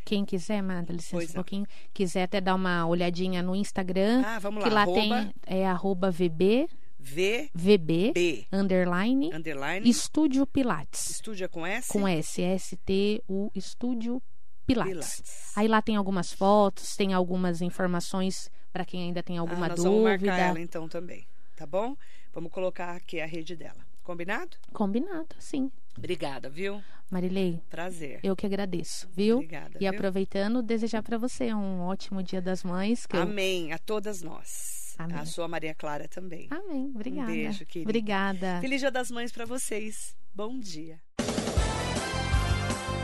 Quem 0.05 0.25
quiser, 0.25 0.61
Manda, 0.61 0.91
licença 0.91 1.15
Pois 1.15 1.29
um 1.29 1.33
não. 1.33 1.35
pouquinho, 1.35 1.65
quiser 1.93 2.23
até 2.23 2.41
dar 2.41 2.55
uma 2.55 2.85
olhadinha 2.85 3.41
no 3.41 3.55
Instagram, 3.55 4.21
Ah, 4.25 4.39
vamos 4.39 4.63
que 4.63 4.69
lá. 4.69 4.75
lá 4.75 4.81
arroba 4.81 4.99
tem 5.01 5.33
é 5.45 5.65
arroba 5.65 6.11
VB, 6.11 6.67
VB, 6.99 7.49
VB, 7.53 8.47
underline, 8.51 9.33
underline, 9.33 9.89
Estúdio 9.89 10.45
Pilates. 10.45 11.09
estúdio 11.09 11.45
é 11.45 11.47
com 11.47 11.65
S? 11.65 11.87
Com 11.87 12.07
S, 12.07 12.41
S-T-U, 12.41 13.51
Estúdio 13.55 14.21
Pilates. 14.65 14.91
Pilates. 14.93 15.51
Aí 15.57 15.67
lá 15.67 15.81
tem 15.81 15.95
algumas 15.95 16.31
fotos, 16.33 16.95
tem 16.95 17.13
algumas 17.13 17.61
informações 17.61 18.49
para 18.71 18.85
quem 18.85 19.03
ainda 19.03 19.21
tem 19.23 19.37
alguma 19.37 19.65
ah, 19.65 19.69
nós 19.69 19.83
vamos 19.83 19.99
dúvida. 20.03 20.25
marcar 20.27 20.49
ela 20.49 20.59
então 20.61 20.87
também, 20.89 21.25
tá 21.55 21.65
bom? 21.65 21.95
Vamos 22.33 22.51
colocar 22.51 22.95
aqui 22.95 23.21
a 23.21 23.25
rede 23.25 23.55
dela. 23.55 23.85
Combinado? 24.03 24.57
Combinado, 24.73 25.33
sim. 25.39 25.71
Obrigada, 25.97 26.49
viu? 26.49 26.81
Marilei, 27.11 27.61
Prazer. 27.69 28.19
eu 28.23 28.35
que 28.35 28.45
agradeço, 28.45 29.07
viu? 29.15 29.35
Obrigada. 29.37 29.77
E 29.77 29.79
viu? 29.79 29.89
aproveitando, 29.89 30.61
desejar 30.63 31.03
para 31.03 31.17
você 31.17 31.53
um 31.53 31.81
ótimo 31.81 32.23
Dia 32.23 32.41
das 32.41 32.63
Mães. 32.63 33.05
Que 33.05 33.15
eu- 33.15 33.21
Amém. 33.21 33.71
A 33.71 33.77
todas 33.77 34.21
nós. 34.23 34.95
Amém. 34.97 35.17
A 35.17 35.25
sua 35.25 35.47
Maria 35.47 35.75
Clara 35.75 36.07
também. 36.07 36.47
Amém. 36.49 36.91
Obrigada. 36.95 37.31
beijo, 37.31 37.65
querida. 37.65 37.89
Obrigada. 37.89 38.59
Feliz 38.61 38.79
Dia 38.81 38.91
das 38.91 39.11
Mães 39.11 39.31
para 39.31 39.45
vocês. 39.45 40.15
Bom 40.33 40.59
dia. 40.59 40.99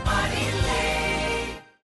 Marilê 0.04 1.09